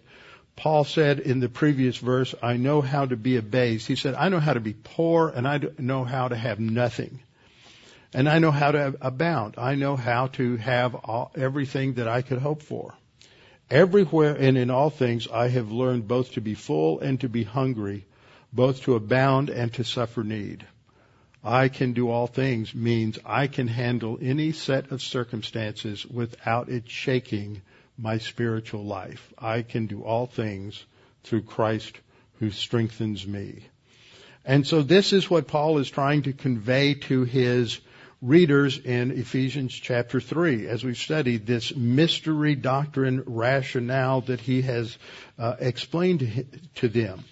[0.56, 3.88] Paul said in the previous verse, I know how to be abased.
[3.88, 7.20] He said, I know how to be poor and I know how to have nothing.
[8.14, 9.56] And I know how to abound.
[9.58, 12.94] I know how to have all, everything that I could hope for.
[13.70, 17.44] Everywhere and in all things I have learned both to be full and to be
[17.44, 18.06] hungry,
[18.54, 20.66] both to abound and to suffer need.
[21.48, 26.90] I can do all things means I can handle any set of circumstances without it
[26.90, 27.62] shaking
[27.98, 29.34] my spiritual life.
[29.38, 30.84] I can do all things
[31.24, 31.98] through Christ
[32.40, 33.64] who strengthens me.
[34.44, 37.80] And so this is what Paul is trying to convey to his
[38.22, 44.98] readers in Ephesians chapter 3 as we've studied this mystery doctrine rationale that he has
[45.40, 47.24] uh, explained to them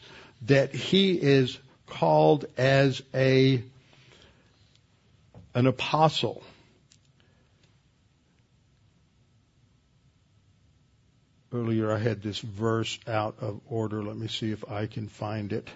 [0.44, 3.62] that he is called as a
[5.56, 6.44] an apostle
[11.56, 14.04] Earlier I had this verse out of order.
[14.04, 15.70] Let me see if I can find it.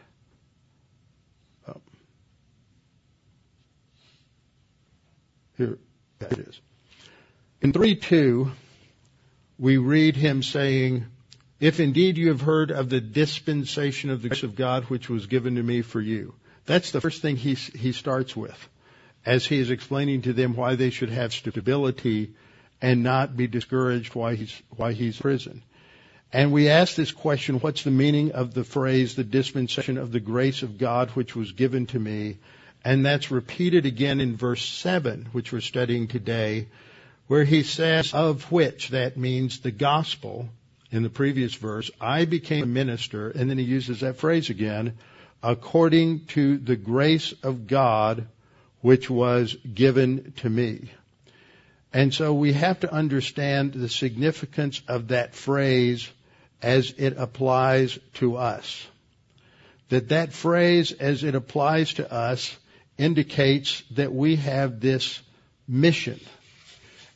[1.65, 1.79] Oh.
[5.57, 5.77] Here
[6.19, 6.59] it is.
[7.61, 8.51] In 3-2,
[9.57, 11.05] we read him saying,
[11.61, 15.27] If indeed you have heard of the dispensation of the grace of God which was
[15.27, 16.33] given to me for you.
[16.65, 18.69] That's the first thing he, he starts with
[19.25, 22.33] as he is explaining to them why they should have stability
[22.81, 25.63] and not be discouraged why he's, why he's in prison.
[26.31, 30.19] And we ask this question, what's the meaning of the phrase, the dispensation of the
[30.19, 32.37] grace of God which was given to me?
[32.85, 36.67] And that's repeated again in verse 7, which we're studying today,
[37.27, 40.49] where he says, of which, that means the gospel,
[40.91, 44.97] in the previous verse, I became a minister, and then he uses that phrase again,
[45.43, 48.27] according to the grace of God
[48.81, 50.89] which was given to me.
[51.93, 56.07] And so we have to understand the significance of that phrase
[56.61, 58.85] as it applies to us.
[59.89, 62.55] That that phrase as it applies to us
[62.97, 65.19] indicates that we have this
[65.67, 66.19] mission.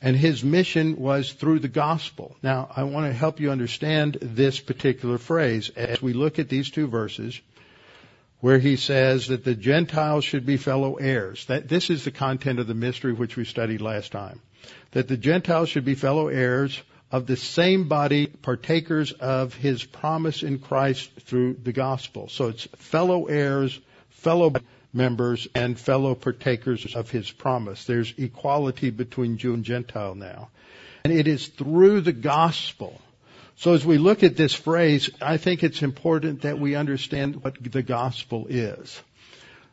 [0.02, 2.36] And his mission was through the gospel.
[2.41, 6.71] Now, I want to help you understand this particular phrase as we look at these
[6.71, 7.39] two verses
[8.44, 11.46] where he says that the Gentiles should be fellow heirs.
[11.46, 14.42] That, this is the content of the mystery which we studied last time.
[14.92, 16.78] That the Gentiles should be fellow heirs
[17.10, 22.28] of the same body, partakers of his promise in Christ through the gospel.
[22.28, 23.80] So it's fellow heirs,
[24.10, 24.52] fellow
[24.92, 27.86] members, and fellow partakers of his promise.
[27.86, 30.50] There's equality between Jew and Gentile now.
[31.06, 33.00] And it is through the gospel.
[33.56, 37.56] So as we look at this phrase, I think it's important that we understand what
[37.62, 39.01] the gospel is.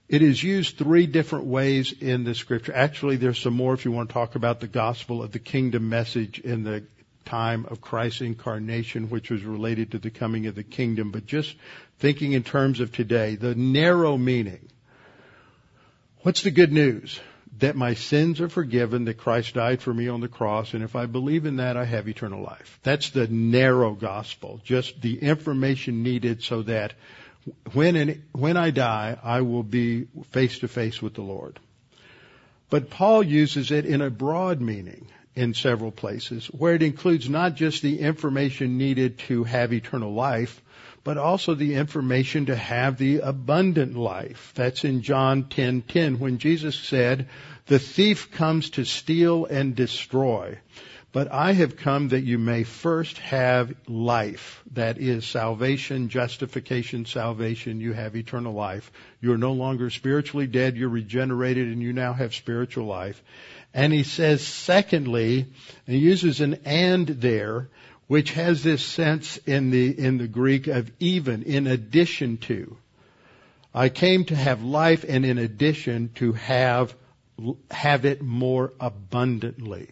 [0.08, 2.74] It is used three different ways in the scripture.
[2.74, 5.88] Actually, there's some more if you want to talk about the gospel of the kingdom
[5.88, 6.82] message in the
[7.24, 11.54] time of Christ's incarnation, which was related to the coming of the kingdom, but just
[12.00, 14.68] thinking in terms of today, the narrow meaning.
[16.22, 17.20] What's the good news?
[17.60, 20.96] That my sins are forgiven, that Christ died for me on the cross, and if
[20.96, 22.78] I believe in that, I have eternal life.
[22.82, 26.94] That's the narrow gospel, just the information needed so that
[27.72, 31.58] when, when I die, I will be face to face with the Lord.
[32.70, 37.54] But Paul uses it in a broad meaning in several places, where it includes not
[37.54, 40.60] just the information needed to have eternal life,
[41.04, 44.52] but also the information to have the abundant life.
[44.54, 47.28] That's in John 10:10 when Jesus said,
[47.66, 50.58] "The thief comes to steal and destroy."
[51.12, 54.62] But I have come that you may first have life.
[54.74, 57.80] That is salvation, justification, salvation.
[57.80, 58.92] You have eternal life.
[59.20, 60.76] You are no longer spiritually dead.
[60.76, 63.20] You're regenerated and you now have spiritual life.
[63.74, 65.46] And he says, secondly,
[65.86, 67.70] and he uses an and there,
[68.10, 72.76] which has this sense in the, in the Greek of even, in addition to.
[73.72, 76.92] I came to have life and in addition to have,
[77.70, 79.90] have it more abundantly.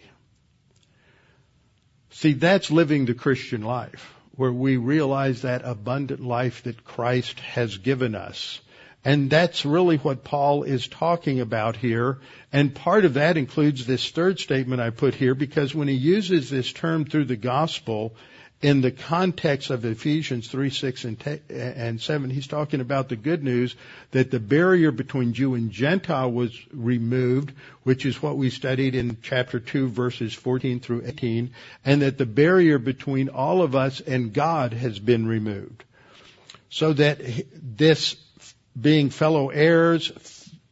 [2.10, 7.78] See, that's living the Christian life, where we realize that abundant life that Christ has
[7.78, 8.60] given us.
[9.04, 12.18] And that's really what Paul is talking about here.
[12.52, 16.50] And part of that includes this third statement I put here because when he uses
[16.50, 18.16] this term through the gospel,
[18.60, 23.16] in the context of Ephesians 3, 6, and, te- and 7, he's talking about the
[23.16, 23.76] good news
[24.10, 27.52] that the barrier between Jew and Gentile was removed,
[27.84, 31.52] which is what we studied in chapter 2, verses 14 through 18,
[31.84, 35.84] and that the barrier between all of us and God has been removed.
[36.68, 37.20] So that
[37.54, 38.16] this
[38.80, 40.12] being fellow heirs,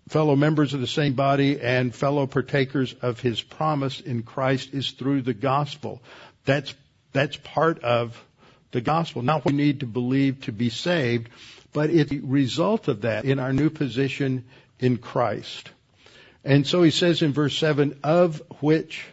[0.08, 4.90] fellow members of the same body, and fellow partakers of his promise in Christ is
[4.90, 6.02] through the gospel.
[6.44, 6.74] That's
[7.12, 8.22] that's part of
[8.72, 9.22] the gospel.
[9.22, 11.30] Not what we need to believe to be saved,
[11.72, 14.44] but it's the result of that in our new position
[14.78, 15.70] in Christ.
[16.44, 19.04] And so he says in verse 7, of which,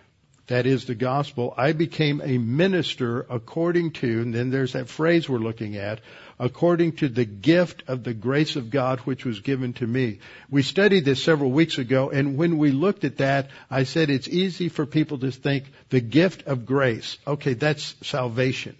[0.47, 5.29] that is the gospel, I became a minister according to, and then there's that phrase
[5.29, 6.01] we're looking at,
[6.37, 10.19] according to the gift of the grace of God which was given to me.
[10.49, 14.27] We studied this several weeks ago, and when we looked at that, I said it's
[14.27, 17.17] easy for people to think the gift of grace.
[17.25, 18.75] Okay, that's salvation.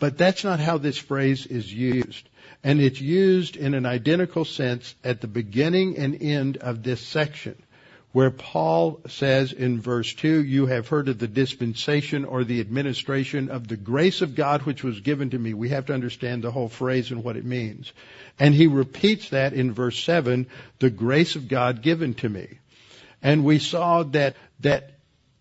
[0.00, 2.28] But that's not how this phrase is used.
[2.64, 7.62] And it's used in an identical sense at the beginning and end of this section
[8.12, 13.50] where Paul says in verse 2, you have heard of the dispensation or the administration
[13.50, 15.54] of the grace of God which was given to me.
[15.54, 17.92] We have to understand the whole phrase and what it means.
[18.38, 20.48] And he repeats that in verse 7,
[20.80, 22.58] the grace of God given to me.
[23.22, 24.92] And we saw that, that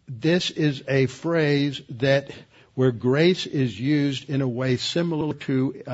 [0.08, 2.30] this is a phrase that
[2.76, 5.92] where grace is used in a way similar to uh,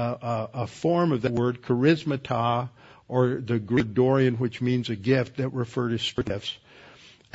[0.54, 2.70] a, a form of the word charismata
[3.08, 6.58] or the Greek dorea, which means a gift that refer to gifts.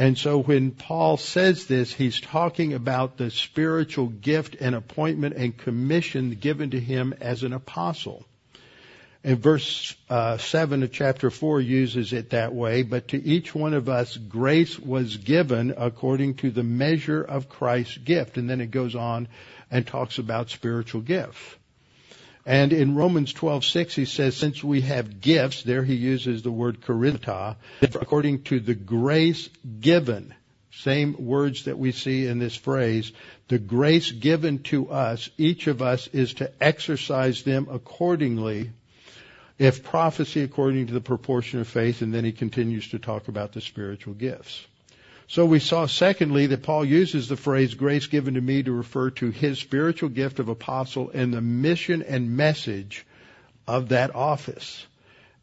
[0.01, 5.55] And so when Paul says this, he's talking about the spiritual gift and appointment and
[5.55, 8.25] commission given to him as an apostle.
[9.23, 13.75] And verse uh, 7 of chapter 4 uses it that way, but to each one
[13.75, 18.39] of us grace was given according to the measure of Christ's gift.
[18.39, 19.29] And then it goes on
[19.71, 21.57] and talks about spiritual gifts.
[22.51, 26.81] And in Romans 12:6 he says, since we have gifts, there he uses the word
[26.81, 29.49] charisma, according to the grace
[29.81, 30.35] given.
[30.73, 33.13] Same words that we see in this phrase.
[33.47, 38.73] The grace given to us, each of us is to exercise them accordingly.
[39.57, 43.53] If prophecy according to the proportion of faith, and then he continues to talk about
[43.53, 44.67] the spiritual gifts.
[45.31, 49.11] So we saw secondly that Paul uses the phrase grace given to me to refer
[49.11, 53.07] to his spiritual gift of apostle and the mission and message
[53.65, 54.85] of that office.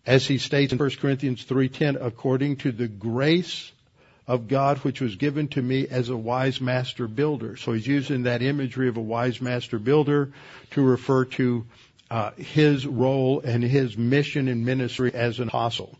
[0.05, 3.71] As he states in 1 Corinthians 3:10 according to the grace
[4.27, 7.55] of God which was given to me as a wise master builder.
[7.55, 10.33] So he's using that imagery of a wise master builder
[10.71, 11.65] to refer to
[12.11, 15.97] uh, his role and his mission and ministry as an apostle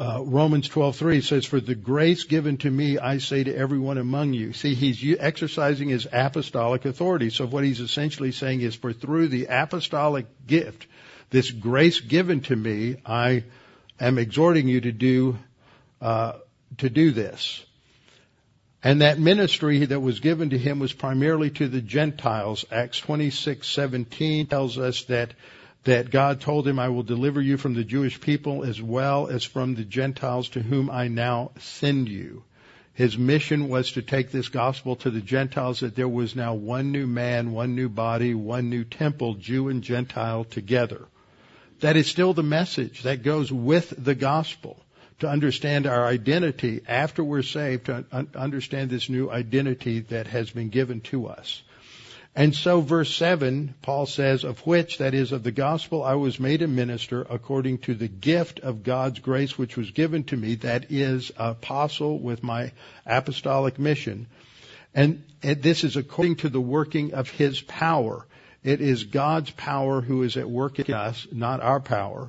[0.00, 4.32] uh, Romans 12:3 says, "For the grace given to me, I say to everyone among
[4.32, 7.28] you." See, he's exercising his apostolic authority.
[7.28, 10.86] So what he's essentially saying is, "For through the apostolic gift,
[11.28, 13.44] this grace given to me, I
[14.00, 15.38] am exhorting you to do
[16.00, 16.32] uh,
[16.78, 17.62] to do this."
[18.82, 22.64] And that ministry that was given to him was primarily to the Gentiles.
[22.72, 25.34] Acts 26:17 tells us that
[25.84, 29.44] that God told him, I will deliver you from the Jewish people as well as
[29.44, 32.44] from the Gentiles to whom I now send you.
[32.92, 36.92] His mission was to take this gospel to the Gentiles that there was now one
[36.92, 41.06] new man, one new body, one new temple, Jew and Gentile together.
[41.80, 44.84] That is still the message that goes with the gospel
[45.20, 48.04] to understand our identity after we're saved, to
[48.34, 51.62] understand this new identity that has been given to us.
[52.36, 56.38] And so verse 7, Paul says, of which, that is, of the gospel, I was
[56.38, 60.54] made a minister according to the gift of God's grace which was given to me,
[60.56, 62.70] that is, apostle with my
[63.04, 64.28] apostolic mission.
[64.94, 68.26] And this is according to the working of his power.
[68.62, 72.28] It is God's power who is at work in us, not our power.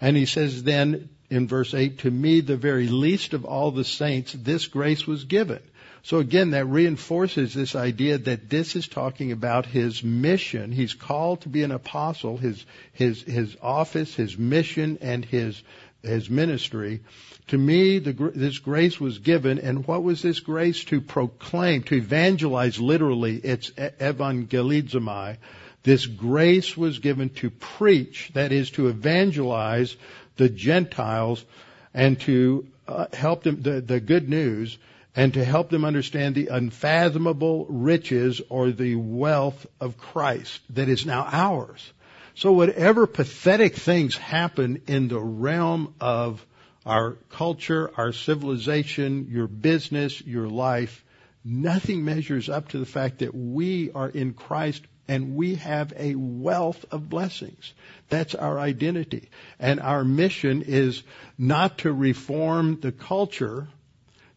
[0.00, 3.84] And he says then in verse 8, to me, the very least of all the
[3.84, 5.60] saints, this grace was given
[6.02, 10.72] so again, that reinforces this idea that this is talking about his mission.
[10.72, 15.62] He's called to be an apostle, his, his, his office, his mission, and his,
[16.02, 17.00] his ministry.
[17.48, 20.84] To me, the, this grace was given, and what was this grace?
[20.84, 25.36] To proclaim, to evangelize literally, it's evangelizomai.
[25.82, 29.96] This grace was given to preach, that is to evangelize
[30.36, 31.44] the Gentiles
[31.92, 34.78] and to uh, help them, the, the good news,
[35.14, 41.04] and to help them understand the unfathomable riches or the wealth of Christ that is
[41.04, 41.92] now ours.
[42.34, 46.46] So whatever pathetic things happen in the realm of
[46.86, 51.04] our culture, our civilization, your business, your life,
[51.44, 56.14] nothing measures up to the fact that we are in Christ and we have a
[56.14, 57.74] wealth of blessings.
[58.08, 59.28] That's our identity.
[59.58, 61.02] And our mission is
[61.36, 63.68] not to reform the culture,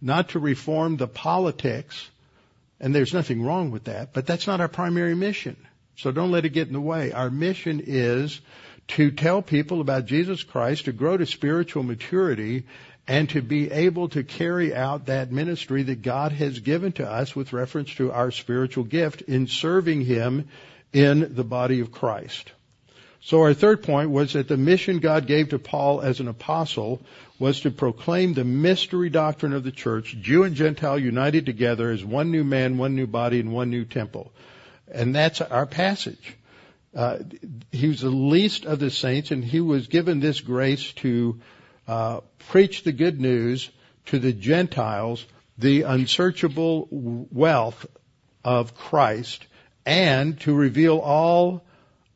[0.04, 2.10] not to reform the politics,
[2.80, 5.56] and there's nothing wrong with that, but that's not our primary mission.
[5.96, 7.14] So don't let it get in the way.
[7.14, 8.42] Our mission is
[8.90, 12.66] to tell people about Jesus Christ, to grow to spiritual maturity,
[13.08, 17.36] and to be able to carry out that ministry that God has given to us
[17.36, 20.50] with reference to our spiritual gift in serving Him
[20.92, 22.52] in the body of Christ.
[23.26, 27.02] So our third point was that the mission God gave to Paul as an apostle
[27.40, 32.04] was to proclaim the mystery doctrine of the church, Jew and Gentile united together as
[32.04, 34.34] one new man, one new body, and one new temple.
[34.92, 36.36] And that's our passage.
[36.94, 37.20] Uh,
[37.72, 41.40] he was the least of the saints, and he was given this grace to
[41.88, 42.20] uh,
[42.50, 43.70] preach the good news
[44.08, 45.26] to the Gentiles,
[45.58, 47.86] the unsearchable wealth
[48.44, 49.46] of Christ,
[49.86, 51.64] and to reveal all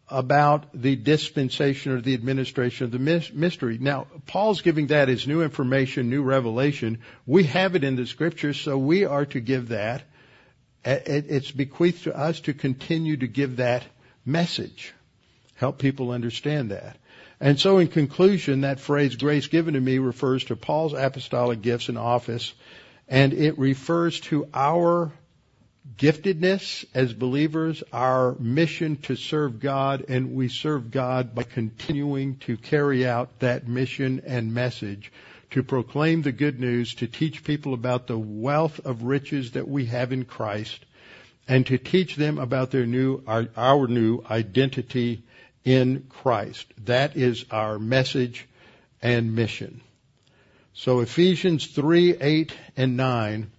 [0.09, 3.77] about the dispensation or the administration of the mystery.
[3.77, 6.99] Now, Paul's giving that as new information, new revelation.
[7.25, 10.03] We have it in the scriptures, so we are to give that.
[10.85, 13.83] It's bequeathed to us to continue to give that
[14.25, 14.93] message.
[15.55, 16.97] Help people understand that.
[17.39, 21.89] And so in conclusion, that phrase, grace given to me, refers to Paul's apostolic gifts
[21.89, 22.53] and office,
[23.09, 25.11] and it refers to our
[25.95, 32.57] giftedness as believers, our mission to serve God, and we serve God by continuing to
[32.57, 35.11] carry out that mission and message
[35.51, 39.85] to proclaim the good news, to teach people about the wealth of riches that we
[39.85, 40.85] have in Christ,
[41.47, 45.23] and to teach them about their new, our, our new identity
[45.63, 46.65] in Christ.
[46.85, 48.45] That is our message
[49.01, 49.81] and mission.
[50.73, 53.49] So Ephesians 3, 8, and 9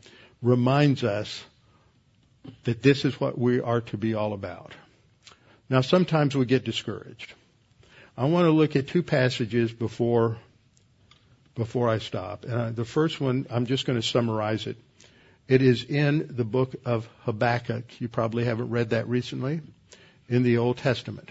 [0.42, 1.42] reminds us
[2.64, 4.72] that this is what we are to be all about.
[5.70, 7.32] Now, sometimes we get discouraged.
[8.16, 10.38] I want to look at two passages before
[11.54, 12.46] before I stop.
[12.48, 14.76] Uh, the first one, I'm just going to summarize it.
[15.48, 18.00] It is in the book of Habakkuk.
[18.00, 19.60] You probably haven't read that recently
[20.28, 21.28] in the Old Testament.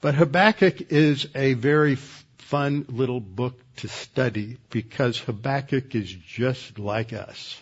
[0.00, 7.12] But Habakkuk is a very fun little book to study because Habakkuk is just like
[7.12, 7.60] us.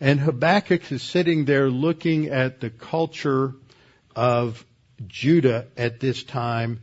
[0.00, 3.54] And Habakkuk is sitting there looking at the culture
[4.14, 4.64] of
[5.06, 6.80] Judah at this time,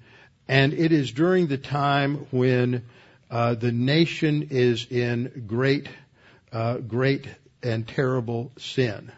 [0.48, 2.86] and it is during the time when
[3.30, 5.88] uh, the nation is in great,
[6.52, 7.28] uh, great
[7.62, 9.12] and terrible sin,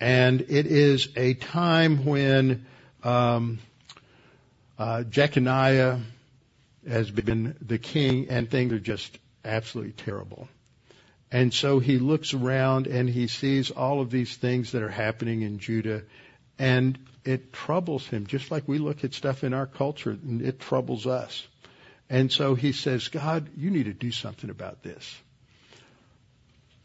[0.00, 2.66] and it is a time when
[3.02, 3.58] um,
[4.78, 6.00] uh, Jeconiah
[6.88, 10.48] has been the king, and things are just absolutely terrible.
[11.30, 15.42] And so he looks around and he sees all of these things that are happening
[15.42, 16.02] in Judah
[16.58, 20.58] and it troubles him just like we look at stuff in our culture and it
[20.58, 21.46] troubles us.
[22.10, 25.14] And so he says, God, you need to do something about this.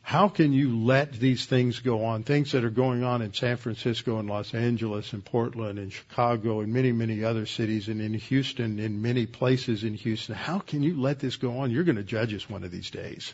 [0.01, 2.23] How can you let these things go on?
[2.23, 6.59] Things that are going on in San Francisco and Los Angeles and Portland and Chicago
[6.59, 10.35] and many, many other cities and in Houston, in many places in Houston.
[10.35, 11.71] How can you let this go on?
[11.71, 13.33] You're going to judge us one of these days.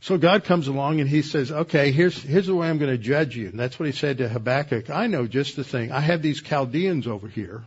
[0.00, 2.98] So God comes along and he says, okay, here's, here's the way I'm going to
[2.98, 3.48] judge you.
[3.48, 4.88] And that's what he said to Habakkuk.
[4.88, 5.92] I know just the thing.
[5.92, 7.64] I have these Chaldeans over here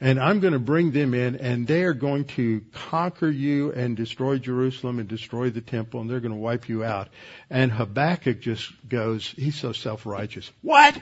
[0.00, 3.96] and I'm going to bring them in and they are going to conquer you and
[3.96, 7.08] destroy Jerusalem and destroy the temple and they're going to wipe you out.
[7.48, 10.50] And Habakkuk just goes, he's so self-righteous.
[10.60, 11.00] What?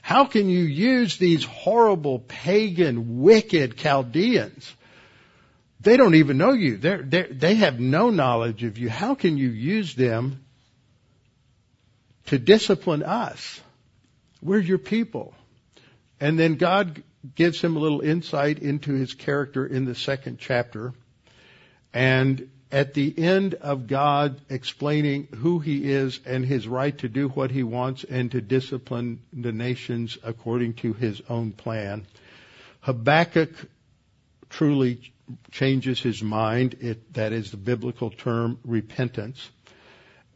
[0.00, 4.72] How can you use these horrible pagan, wicked Chaldeans?
[5.84, 6.78] They don't even know you.
[6.78, 8.88] They're, they're, they have no knowledge of you.
[8.88, 10.44] How can you use them
[12.26, 13.60] to discipline us?
[14.42, 15.34] We're your people.
[16.20, 17.02] And then God
[17.34, 20.94] gives him a little insight into his character in the second chapter.
[21.92, 27.28] And at the end of God explaining who he is and his right to do
[27.28, 32.06] what he wants and to discipline the nations according to his own plan,
[32.80, 33.52] Habakkuk
[34.50, 35.12] truly
[35.50, 36.76] changes his mind.
[36.80, 39.50] It, that is the biblical term repentance.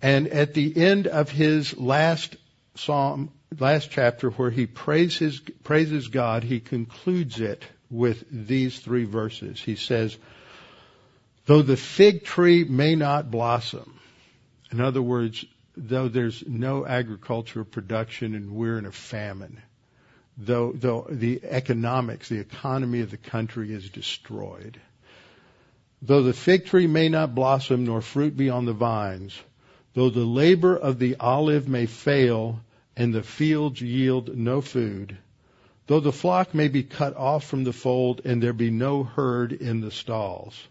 [0.01, 2.37] And at the end of his last
[2.77, 9.61] psalm, last chapter where he praises, praises God, he concludes it with these three verses.
[9.61, 10.17] He says,
[11.47, 13.99] though the fig tree may not blossom,
[14.71, 15.45] in other words,
[15.77, 19.63] though there's no agricultural production and we're in a famine,
[20.39, 24.81] though, though the economics, the economy of the country is destroyed.
[26.01, 29.37] Though the fig tree may not blossom nor fruit be on the vines,
[29.95, 32.61] though the labor of the olive may fail
[32.97, 35.17] and the fields yield no food,
[35.89, 39.53] though the flock may be cut off from the fold and there be no herd
[39.53, 40.69] in the stalls,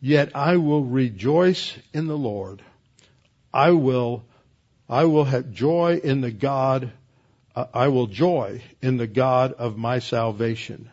[0.00, 2.62] yet I will rejoice in the Lord.
[3.52, 4.24] I will,
[4.88, 6.92] I will have joy in the God
[7.54, 10.88] I will joy in the God of my salvation.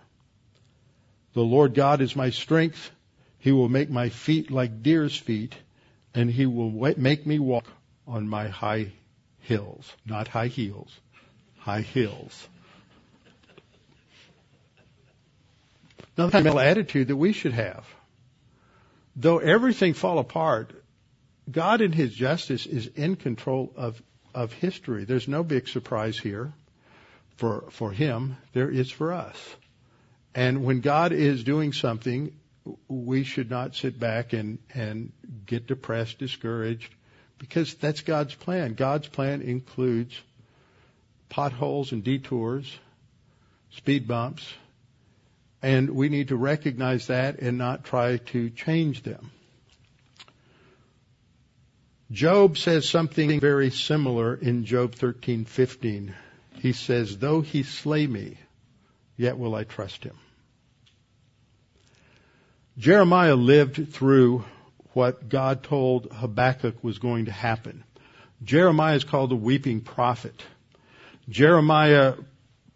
[1.34, 2.91] The Lord God is my strength.
[3.38, 5.55] He will make my feet like deer's feet,
[6.16, 7.66] and he will make me walk
[8.08, 8.91] on my high
[9.41, 10.99] hills, not high heels,
[11.58, 12.47] high hills.
[16.18, 17.86] Now, Another fundamental attitude that we should have.
[19.16, 20.72] Though everything fall apart,
[21.49, 24.01] God in His justice is in control of
[24.38, 25.03] of history.
[25.03, 26.53] There's no big surprise here
[27.38, 28.38] for, for him.
[28.53, 29.35] There is for us.
[30.35, 32.31] And when God is doing something,
[32.88, 35.11] we should not sit back and, and
[35.47, 36.93] get depressed, discouraged,
[37.39, 38.75] because that's God's plan.
[38.75, 40.15] God's plan includes
[41.29, 42.77] potholes and detours,
[43.71, 44.53] speed bumps,
[45.63, 49.31] and we need to recognize that and not try to change them.
[52.12, 56.14] Job says something very similar in Job 13:15.
[56.60, 58.38] He says, "Though he slay me,
[59.18, 60.16] yet will I trust him."
[62.78, 64.45] Jeremiah lived through
[64.93, 67.84] what God told Habakkuk was going to happen.
[68.43, 70.43] Jeremiah is called the weeping prophet.
[71.28, 72.14] Jeremiah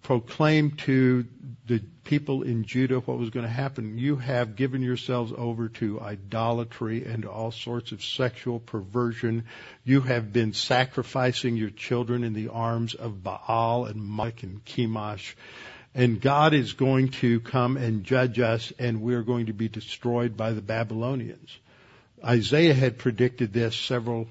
[0.02, 1.26] proclaimed to
[1.72, 3.98] the people in Judah what was going to happen.
[3.98, 9.46] You have given yourselves over to idolatry and all sorts of sexual perversion.
[9.86, 15.36] You have been sacrificing your children in the arms of Baal and Mike and Chemosh.
[15.96, 20.36] And God is going to come and judge us and we're going to be destroyed
[20.36, 21.58] by the Babylonians.
[22.22, 24.28] Isaiah had predicted this several,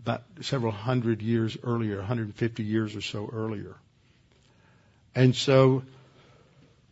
[0.00, 3.76] about several hundred years earlier, 150 years or so earlier.
[5.14, 5.82] And so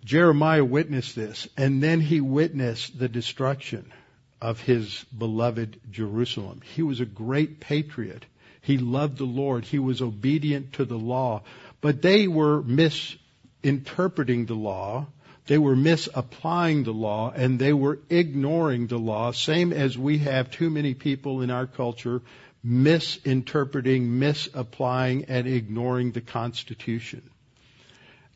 [0.05, 3.92] Jeremiah witnessed this, and then he witnessed the destruction
[4.40, 6.61] of his beloved Jerusalem.
[6.74, 8.26] He was a great patriot.
[8.61, 9.64] He loved the Lord.
[9.64, 11.42] He was obedient to the law.
[11.80, 15.07] But they were misinterpreting the law.
[15.46, 20.50] They were misapplying the law and they were ignoring the law, same as we have
[20.50, 22.22] too many people in our culture
[22.64, 27.22] misinterpreting, misapplying, and ignoring the Constitution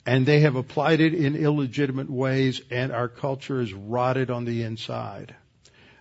[0.07, 4.63] and they have applied it in illegitimate ways and our culture is rotted on the
[4.63, 5.35] inside.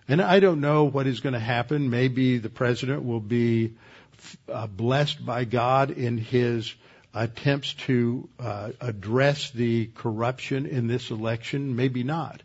[0.08, 1.90] And I don't know what is going to happen.
[1.90, 3.74] Maybe the president will be
[4.48, 6.72] uh, blessed by God in his
[7.12, 11.74] attempts to uh, address the corruption in this election.
[11.74, 12.40] Maybe not.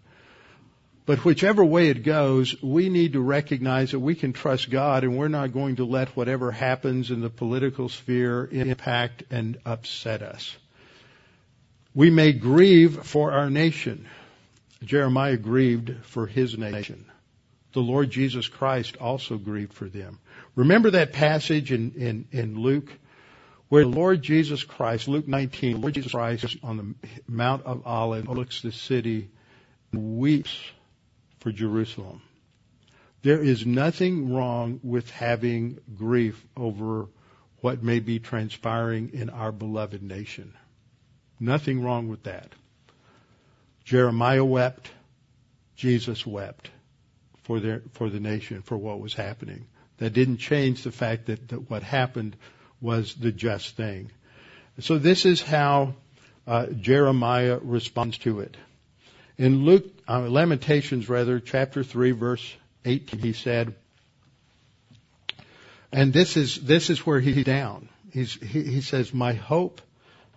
[1.05, 5.15] But whichever way it goes, we need to recognize that we can trust God and
[5.15, 10.55] we're not going to let whatever happens in the political sphere impact and upset us.
[11.93, 14.07] We may grieve for our nation.
[14.83, 17.05] Jeremiah grieved for his nation.
[17.73, 20.19] The Lord Jesus Christ also grieved for them.
[20.55, 22.91] Remember that passage in, in, in Luke
[23.69, 28.27] where the Lord Jesus Christ, Luke 19, Lord Jesus Christ on the Mount of Olives
[28.27, 29.29] looks the city
[29.93, 30.57] and weeps
[31.39, 32.21] for Jerusalem.
[33.21, 37.07] There is nothing wrong with having grief over
[37.61, 40.53] what may be transpiring in our beloved nation.
[41.41, 42.53] Nothing wrong with that.
[43.83, 44.91] Jeremiah wept.
[45.75, 46.69] Jesus wept
[47.43, 49.65] for their, for the nation, for what was happening.
[49.97, 52.35] That didn't change the fact that, that what happened
[52.79, 54.11] was the just thing.
[54.79, 55.95] So this is how
[56.45, 58.55] uh, Jeremiah responds to it.
[59.39, 63.73] In Luke, uh, Lamentations rather, chapter 3 verse 18, he said,
[65.91, 67.89] and this is, this is where he's down.
[68.13, 69.81] He's, he, he says, my hope,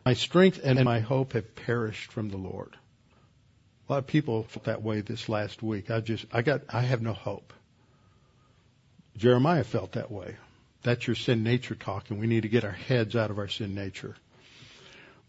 [0.04, 2.76] my strength and my hope have perished from the Lord.
[3.88, 5.90] A lot of people felt that way this last week.
[5.90, 7.52] I just, I got, I have no hope.
[9.16, 10.36] Jeremiah felt that way.
[10.82, 12.18] That's your sin nature talking.
[12.18, 14.14] We need to get our heads out of our sin nature.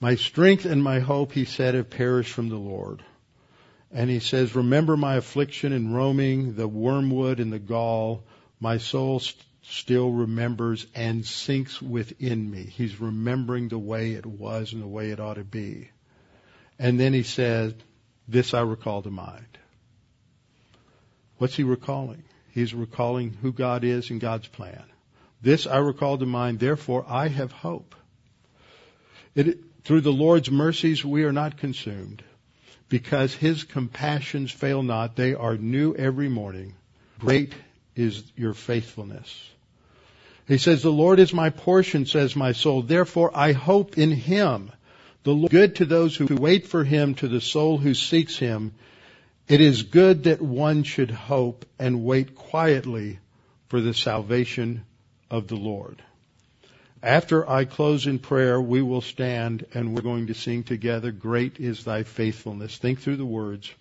[0.01, 3.03] My strength and my hope, he said, have perished from the Lord.
[3.91, 8.23] And he says, remember my affliction and roaming, the wormwood and the gall.
[8.59, 12.63] My soul st- still remembers and sinks within me.
[12.63, 15.89] He's remembering the way it was and the way it ought to be.
[16.77, 17.73] And then he says,
[18.27, 19.57] this I recall to mind.
[21.37, 22.23] What's he recalling?
[22.51, 24.83] He's recalling who God is and God's plan.
[25.41, 27.95] This I recall to mind, therefore I have hope.
[29.35, 32.23] It, through the Lord's mercies we are not consumed,
[32.87, 35.15] because his compassions fail not.
[35.15, 36.73] They are new every morning.
[37.19, 37.53] Great
[37.95, 39.49] is your faithfulness.
[40.47, 42.83] He says, the Lord is my portion, says my soul.
[42.83, 44.71] Therefore I hope in him.
[45.23, 48.73] The Lord good to those who wait for him, to the soul who seeks him.
[49.47, 53.19] It is good that one should hope and wait quietly
[53.69, 54.85] for the salvation
[55.31, 56.01] of the Lord.
[57.01, 61.59] After I close in prayer, we will stand and we're going to sing together, Great
[61.59, 62.77] is thy faithfulness.
[62.77, 63.71] Think through the words.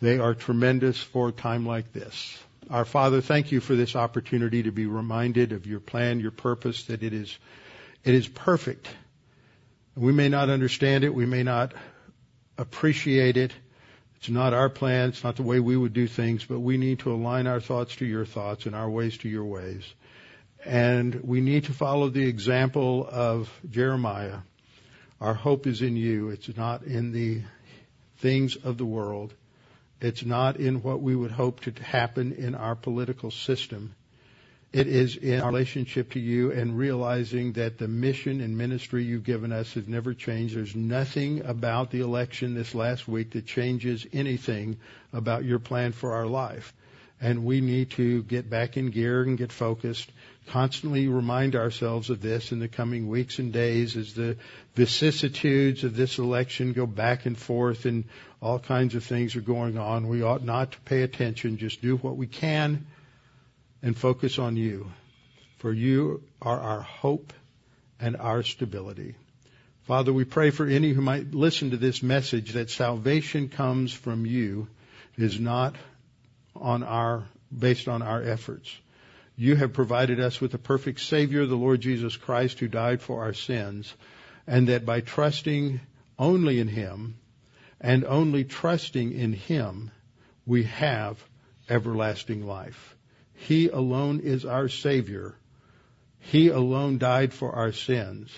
[0.00, 2.38] They are tremendous for a time like this.
[2.70, 6.84] Our Father, thank you for this opportunity to be reminded of your plan, your purpose,
[6.84, 7.38] that it is,
[8.04, 8.88] it is perfect
[9.98, 11.12] we may not understand it.
[11.12, 11.74] We may not
[12.56, 13.52] appreciate it.
[14.16, 15.10] It's not our plan.
[15.10, 17.96] It's not the way we would do things, but we need to align our thoughts
[17.96, 19.82] to your thoughts and our ways to your ways.
[20.64, 24.38] And we need to follow the example of Jeremiah.
[25.20, 26.30] Our hope is in you.
[26.30, 27.42] It's not in the
[28.18, 29.34] things of the world.
[30.00, 33.94] It's not in what we would hope to happen in our political system.
[34.72, 39.24] It is in our relationship to you and realizing that the mission and ministry you've
[39.24, 40.54] given us has never changed.
[40.56, 44.76] There's nothing about the election this last week that changes anything
[45.12, 46.74] about your plan for our life.
[47.20, 50.10] And we need to get back in gear and get focused,
[50.46, 54.36] constantly remind ourselves of this in the coming weeks and days as the
[54.74, 58.04] vicissitudes of this election go back and forth and
[58.40, 60.08] all kinds of things are going on.
[60.08, 62.86] We ought not to pay attention, just do what we can
[63.82, 64.90] and focus on you,
[65.58, 67.32] for you are our hope
[68.00, 69.16] and our stability.
[69.84, 74.26] Father, we pray for any who might listen to this message that salvation comes from
[74.26, 74.68] you
[75.16, 75.74] is not
[76.60, 77.24] on our,
[77.56, 78.74] based on our efforts.
[79.36, 83.22] You have provided us with a perfect Savior, the Lord Jesus Christ, who died for
[83.22, 83.94] our sins,
[84.46, 85.80] and that by trusting
[86.18, 87.16] only in Him
[87.80, 89.92] and only trusting in Him,
[90.44, 91.22] we have
[91.68, 92.96] everlasting life.
[93.34, 95.36] He alone is our Savior.
[96.18, 98.36] He alone died for our sins.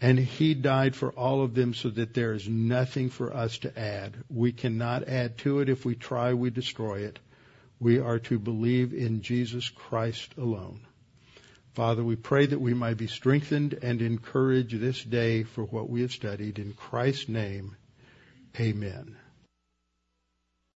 [0.00, 3.76] And He died for all of them so that there is nothing for us to
[3.76, 4.14] add.
[4.30, 5.68] We cannot add to it.
[5.68, 7.18] If we try, we destroy it.
[7.80, 10.80] We are to believe in Jesus Christ alone.
[11.74, 16.00] Father, we pray that we might be strengthened and encouraged this day for what we
[16.00, 16.58] have studied.
[16.58, 17.76] In Christ's name,
[18.58, 19.17] amen.